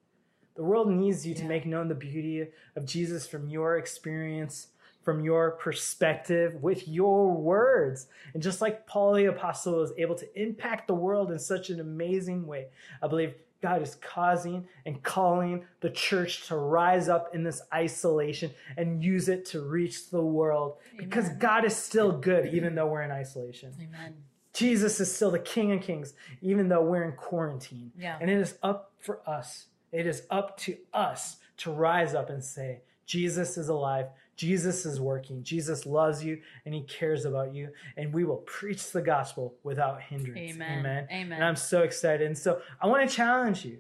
The 0.57 0.65
world 0.65 0.91
needs 0.91 1.25
you 1.25 1.35
yeah. 1.35 1.43
to 1.43 1.47
make 1.47 1.67
known 1.67 1.89
the 1.89 1.95
beauty 1.95 2.49
of 2.75 2.85
Jesus 2.85 3.27
from 3.27 3.49
your 3.49 3.79
experience, 3.79 4.69
from 5.03 5.25
your 5.25 5.53
perspective, 5.53 6.61
with 6.63 6.89
your 6.89 7.33
words. 7.33 8.09
And 8.33 8.43
just 8.43 8.61
like 8.61 8.87
Paul 8.87 9.15
the 9.15 9.27
Apostle 9.27 9.79
was 9.79 9.93
able 9.97 10.17
to 10.17 10.41
impact 10.41 10.89
the 10.89 10.95
world 10.95 11.31
in 11.31 11.39
such 11.39 11.71
an 11.71 11.79
amazing 11.79 12.47
way, 12.47 12.67
I 13.01 13.07
believe 13.07 13.35
God 13.65 13.81
is 13.81 13.95
causing 13.95 14.69
and 14.85 15.03
calling 15.03 15.65
the 15.81 15.89
church 15.89 16.49
to 16.49 16.57
rise 16.57 17.09
up 17.09 17.35
in 17.35 17.45
this 17.45 17.63
isolation 17.73 18.51
and 18.77 19.03
use 19.03 19.31
it 19.31 19.47
to 19.47 19.63
reach 19.63 20.11
the 20.11 20.21
world 20.21 20.77
Amen. 20.93 21.09
because 21.09 21.31
God 21.31 21.65
is 21.65 21.75
still 21.75 22.13
good 22.13 22.53
even 22.53 22.75
though 22.75 22.87
we're 22.87 23.01
in 23.01 23.11
isolation. 23.11 23.73
Amen. 23.81 24.17
Jesus 24.53 25.01
is 25.01 25.11
still 25.11 25.31
the 25.31 25.39
King 25.39 25.73
of 25.73 25.81
Kings 25.81 26.13
even 26.43 26.69
though 26.69 26.83
we're 26.83 27.05
in 27.05 27.13
quarantine. 27.13 27.91
Yeah. 27.97 28.19
And 28.21 28.29
it 28.29 28.37
is 28.37 28.59
up 28.63 28.93
for 28.99 29.27
us. 29.27 29.69
It 29.93 30.07
is 30.07 30.25
up 30.29 30.59
to 30.59 30.77
us 30.93 31.39
to 31.57 31.73
rise 31.73 32.15
up 32.15 32.29
and 32.29 32.45
say, 32.45 32.83
Jesus 33.07 33.57
is 33.57 33.71
alive. 33.71 34.09
Jesus 34.37 34.85
is 34.85 35.01
working. 35.01 35.43
Jesus 35.43 35.87
loves 35.87 36.25
you 36.25 36.41
and 36.65 36.75
he 36.75 36.83
cares 36.83 37.25
about 37.25 37.55
you. 37.55 37.71
And 37.97 38.13
we 38.13 38.25
will 38.25 38.39
preach 38.39 38.91
the 38.93 39.03
gospel 39.03 39.55
without 39.63 40.03
hindrance. 40.03 40.53
Amen. 40.55 40.79
Amen. 40.81 41.09
Amen. 41.11 41.33
And 41.33 41.45
I'm 41.45 41.57
so 41.57 41.83
excited. 41.83 42.27
And 42.27 42.37
so 42.37 42.61
I 42.81 42.87
want 42.87 43.09
to 43.09 43.15
challenge 43.15 43.65
you. 43.65 43.79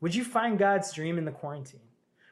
Would 0.00 0.14
you 0.14 0.24
find 0.24 0.58
God's 0.58 0.92
dream 0.92 1.16
in 1.18 1.24
the 1.24 1.32
quarantine? 1.32 1.80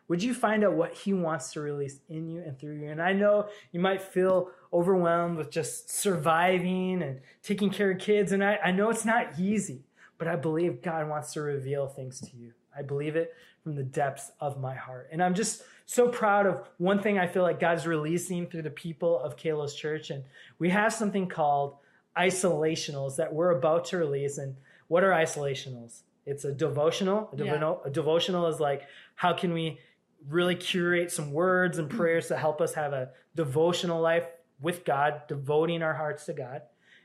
Would 0.08 0.22
you 0.22 0.34
find 0.34 0.62
out 0.62 0.74
what 0.74 0.92
he 0.92 1.14
wants 1.14 1.52
to 1.52 1.60
release 1.60 2.00
in 2.10 2.28
you 2.28 2.42
and 2.42 2.58
through 2.58 2.74
you? 2.74 2.90
And 2.90 3.00
I 3.00 3.14
know 3.14 3.48
you 3.70 3.80
might 3.80 4.02
feel 4.02 4.50
overwhelmed 4.70 5.38
with 5.38 5.50
just 5.50 5.90
surviving 5.90 7.02
and 7.02 7.20
taking 7.42 7.70
care 7.70 7.92
of 7.92 7.98
kids. 7.98 8.32
And 8.32 8.44
I, 8.44 8.58
I 8.62 8.72
know 8.72 8.90
it's 8.90 9.06
not 9.06 9.38
easy, 9.38 9.84
but 10.22 10.28
I 10.28 10.36
believe 10.36 10.82
God 10.82 11.08
wants 11.08 11.32
to 11.32 11.40
reveal 11.40 11.88
things 11.88 12.20
to 12.20 12.36
you. 12.36 12.52
I 12.78 12.82
believe 12.82 13.16
it 13.16 13.34
from 13.64 13.74
the 13.74 13.82
depths 13.82 14.30
of 14.38 14.60
my 14.60 14.72
heart. 14.72 15.08
And 15.10 15.20
I'm 15.20 15.34
just 15.34 15.64
so 15.84 16.10
proud 16.10 16.46
of 16.46 16.62
one 16.78 17.02
thing 17.02 17.18
I 17.18 17.26
feel 17.26 17.42
like 17.42 17.58
God's 17.58 17.88
releasing 17.88 18.46
through 18.46 18.62
the 18.62 18.70
people 18.70 19.18
of 19.18 19.36
Kalos 19.36 19.74
Church. 19.74 20.10
And 20.10 20.22
we 20.60 20.70
have 20.70 20.94
something 20.94 21.26
called 21.26 21.74
isolationals 22.16 23.16
that 23.16 23.34
we're 23.34 23.50
about 23.50 23.86
to 23.86 23.96
release. 23.96 24.38
And 24.38 24.54
what 24.86 25.02
are 25.02 25.10
isolationals? 25.10 26.02
It's 26.24 26.44
a 26.44 26.52
devotional. 26.52 27.28
A, 27.32 27.36
devo- 27.36 27.60
yeah. 27.60 27.74
a 27.84 27.90
devotional 27.90 28.46
is 28.46 28.60
like, 28.60 28.82
how 29.16 29.32
can 29.32 29.52
we 29.52 29.80
really 30.28 30.54
curate 30.54 31.10
some 31.10 31.32
words 31.32 31.78
and 31.78 31.90
prayers 31.90 32.28
to 32.28 32.36
help 32.36 32.60
us 32.60 32.74
have 32.74 32.92
a 32.92 33.08
devotional 33.34 34.00
life 34.00 34.26
with 34.60 34.84
God, 34.84 35.22
devoting 35.26 35.82
our 35.82 35.94
hearts 35.94 36.26
to 36.26 36.32
God. 36.32 36.62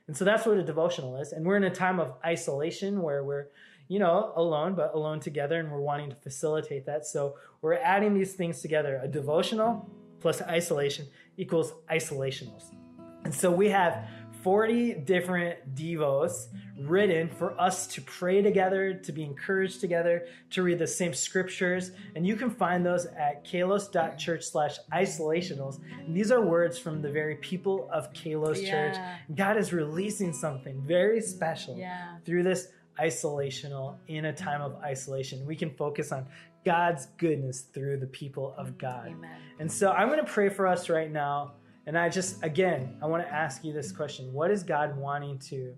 And 0.08 0.16
so 0.16 0.26
that's 0.26 0.46
what 0.46 0.58
a 0.58 0.64
devotional 0.64 1.18
is. 1.18 1.34
And 1.34 1.46
we're 1.46 1.58
in 1.58 1.66
a 1.66 1.70
time 1.70 2.00
of 2.00 2.14
isolation 2.24 3.02
where 3.02 3.24
we're 3.24 3.48
you 3.88 4.00
know, 4.00 4.34
alone, 4.36 4.76
but 4.76 4.94
alone 4.94 5.20
together, 5.20 5.60
and 5.60 5.72
we're 5.72 5.80
wanting 5.80 6.10
to 6.10 6.16
facilitate 6.16 6.86
that. 6.86 7.06
So 7.06 7.36
we're 7.62 7.76
adding 7.76 8.14
these 8.14 8.34
things 8.34 8.62
together. 8.62 9.00
A 9.02 9.08
devotional 9.08 9.90
plus 10.20 10.42
isolation 10.42 11.08
equals 11.38 11.74
isolationals. 11.90 12.76
And 13.24 13.34
so 13.34 13.52
we 13.52 13.70
have 13.70 14.08
40 14.44 14.94
different 14.96 15.76
devos 15.76 16.48
written 16.80 17.30
for 17.30 17.60
us 17.60 17.88
to 17.88 18.02
pray 18.02 18.42
together, 18.42 18.94
to 18.94 19.12
be 19.12 19.24
encouraged 19.24 19.82
together, 19.82 20.28
to 20.52 20.64
read 20.64 20.80
the 20.80 20.88
same 20.88 21.14
scriptures. 21.14 21.92
And 22.16 22.26
you 22.26 22.36
can 22.36 22.50
find 22.50 22.86
those 22.86 23.06
at 23.06 23.46
kalos.church 23.46 24.44
slash 24.44 24.78
isolationals. 24.94 25.80
And 26.06 26.16
these 26.16 26.32
are 26.32 26.42
words 26.42 26.78
from 26.78 27.02
the 27.02 27.12
very 27.12 27.36
people 27.36 27.90
of 27.92 28.14
Kalos 28.14 28.62
yeah. 28.62 28.72
Church. 28.72 28.98
God 29.36 29.58
is 29.58 29.74
releasing 29.74 30.34
something 30.34 30.82
very 30.86 31.22
special 31.22 31.78
yeah. 31.78 32.18
through 32.26 32.44
this 32.44 32.68
isolational 33.00 33.96
in 34.08 34.26
a 34.26 34.34
time 34.34 34.62
of 34.62 34.76
isolation. 34.84 35.46
We 35.46 35.56
can 35.56 35.72
focus 35.72 36.12
on 36.12 36.26
God's 36.66 37.08
goodness 37.18 37.62
through 37.62 37.98
the 37.98 38.08
people 38.08 38.54
of 38.58 38.78
God. 38.78 39.08
Amen. 39.08 39.40
And 39.60 39.72
so 39.72 39.92
I'm 39.92 40.10
going 40.10 40.24
to 40.24 40.32
pray 40.32 40.50
for 40.50 40.68
us 40.68 40.90
right 40.90 41.12
now. 41.12 41.54
And 41.88 41.98
I 41.98 42.10
just, 42.10 42.44
again, 42.44 42.98
I 43.02 43.06
want 43.06 43.24
to 43.24 43.34
ask 43.34 43.64
you 43.64 43.72
this 43.72 43.94
question 43.94 44.32
What 44.34 44.52
is 44.52 44.62
God 44.62 44.96
wanting 44.98 45.40
to 45.40 45.74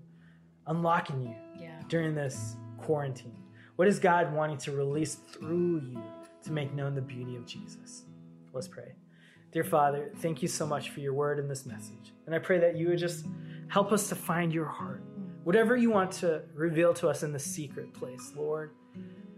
unlock 0.65 1.11
in 1.11 1.21
you 1.21 1.35
yeah. 1.61 1.79
during 1.87 2.15
this 2.15 2.55
quarantine? 2.79 3.37
What 3.75 3.87
is 3.87 3.99
God 3.99 4.33
wanting 4.33 4.57
to 4.57 4.71
release 4.71 5.15
through 5.15 5.81
you 5.87 6.03
to 6.43 6.51
make 6.51 6.73
known 6.73 6.95
the 6.95 7.01
beauty 7.01 7.35
of 7.35 7.45
Jesus? 7.45 8.05
Let's 8.51 8.67
pray. 8.67 8.95
Dear 9.51 9.63
Father, 9.63 10.11
thank 10.17 10.41
you 10.41 10.47
so 10.47 10.65
much 10.65 10.89
for 10.89 10.99
your 10.99 11.13
word 11.13 11.39
and 11.39 11.49
this 11.49 11.67
message. 11.67 12.11
And 12.25 12.33
I 12.33 12.39
pray 12.39 12.57
that 12.59 12.75
you 12.75 12.89
would 12.89 12.97
just 12.97 13.25
help 13.67 13.91
us 13.91 14.09
to 14.09 14.15
find 14.15 14.51
your 14.51 14.65
heart. 14.65 15.03
Whatever 15.43 15.77
you 15.77 15.91
want 15.91 16.11
to 16.13 16.41
reveal 16.55 16.93
to 16.95 17.07
us 17.07 17.21
in 17.21 17.31
the 17.31 17.39
secret 17.39 17.93
place, 17.93 18.33
Lord, 18.35 18.71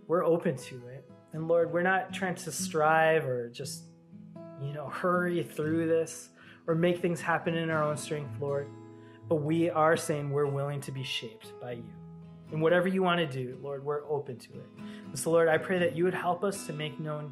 we're 0.07 0.25
open 0.25 0.55
to 0.55 0.75
it. 0.87 1.09
And 1.33 1.49
Lord, 1.49 1.71
we're 1.71 1.81
not 1.81 2.13
trying 2.13 2.35
to 2.35 2.51
strive 2.51 3.25
or 3.25 3.49
just, 3.49 3.83
you 4.61 4.73
know, 4.73 4.87
hurry 4.87 5.43
through 5.43 5.87
this 5.87 6.29
or 6.67 6.75
make 6.75 7.01
things 7.01 7.21
happen 7.21 7.55
in 7.55 7.69
our 7.69 7.83
own 7.83 7.97
strength, 7.97 8.31
Lord. 8.39 8.67
But 9.27 9.35
we 9.35 9.69
are 9.69 9.95
saying 9.95 10.29
we're 10.29 10.45
willing 10.45 10.81
to 10.81 10.91
be 10.91 11.03
shaped 11.03 11.53
by 11.61 11.73
you. 11.73 11.93
And 12.51 12.61
whatever 12.61 12.87
you 12.87 13.01
want 13.01 13.19
to 13.19 13.25
do, 13.27 13.57
Lord, 13.61 13.83
we're 13.83 14.03
open 14.09 14.37
to 14.37 14.49
it. 14.53 14.69
And 15.07 15.17
so, 15.17 15.31
Lord, 15.31 15.47
I 15.47 15.57
pray 15.57 15.79
that 15.79 15.95
you 15.95 16.03
would 16.03 16.13
help 16.13 16.43
us 16.43 16.67
to 16.67 16.73
make 16.73 16.99
known 16.99 17.31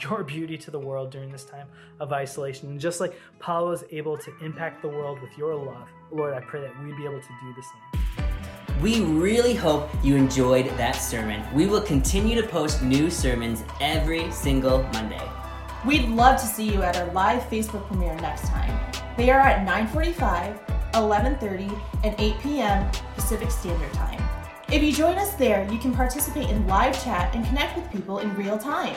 your 0.00 0.24
beauty 0.24 0.58
to 0.58 0.70
the 0.70 0.78
world 0.78 1.10
during 1.10 1.30
this 1.30 1.44
time 1.44 1.68
of 2.00 2.12
isolation. 2.12 2.68
And 2.68 2.80
just 2.80 3.00
like 3.00 3.18
Paul 3.38 3.68
was 3.68 3.84
able 3.90 4.18
to 4.18 4.32
impact 4.44 4.82
the 4.82 4.88
world 4.88 5.20
with 5.22 5.36
your 5.38 5.54
love, 5.54 5.88
Lord, 6.10 6.34
I 6.34 6.40
pray 6.40 6.60
that 6.60 6.82
we'd 6.82 6.96
be 6.96 7.04
able 7.04 7.20
to 7.20 7.28
do 7.42 7.54
the 7.54 7.62
same. 7.62 8.82
We 8.82 9.00
really 9.00 9.54
hope 9.54 9.88
you 10.02 10.16
enjoyed 10.16 10.66
that 10.76 10.96
sermon. 10.96 11.42
We 11.54 11.66
will 11.66 11.80
continue 11.80 12.40
to 12.40 12.46
post 12.46 12.82
new 12.82 13.10
sermons 13.10 13.64
every 13.80 14.30
single 14.30 14.82
Monday. 14.92 15.45
We'd 15.86 16.08
love 16.08 16.40
to 16.40 16.46
see 16.46 16.68
you 16.68 16.82
at 16.82 16.96
our 16.96 17.12
live 17.12 17.48
Facebook 17.48 17.86
premiere 17.86 18.16
next 18.16 18.48
time. 18.48 18.76
They 19.16 19.30
are 19.30 19.38
at 19.38 19.64
9:45, 19.64 20.58
11:30, 20.94 21.70
and 22.02 22.12
8 22.18 22.40
p.m. 22.40 22.90
Pacific 23.14 23.52
Standard 23.52 23.92
Time. 23.92 24.20
If 24.68 24.82
you 24.82 24.92
join 24.92 25.16
us 25.16 25.34
there, 25.34 25.62
you 25.70 25.78
can 25.78 25.94
participate 25.94 26.50
in 26.50 26.66
live 26.66 27.00
chat 27.04 27.32
and 27.36 27.46
connect 27.46 27.76
with 27.76 27.88
people 27.92 28.18
in 28.18 28.34
real 28.34 28.58
time. 28.58 28.96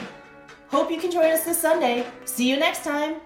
Hope 0.68 0.90
you 0.90 0.98
can 0.98 1.12
join 1.12 1.30
us 1.30 1.44
this 1.44 1.58
Sunday. 1.58 2.06
See 2.24 2.50
you 2.50 2.58
next 2.58 2.82
time. 2.82 3.20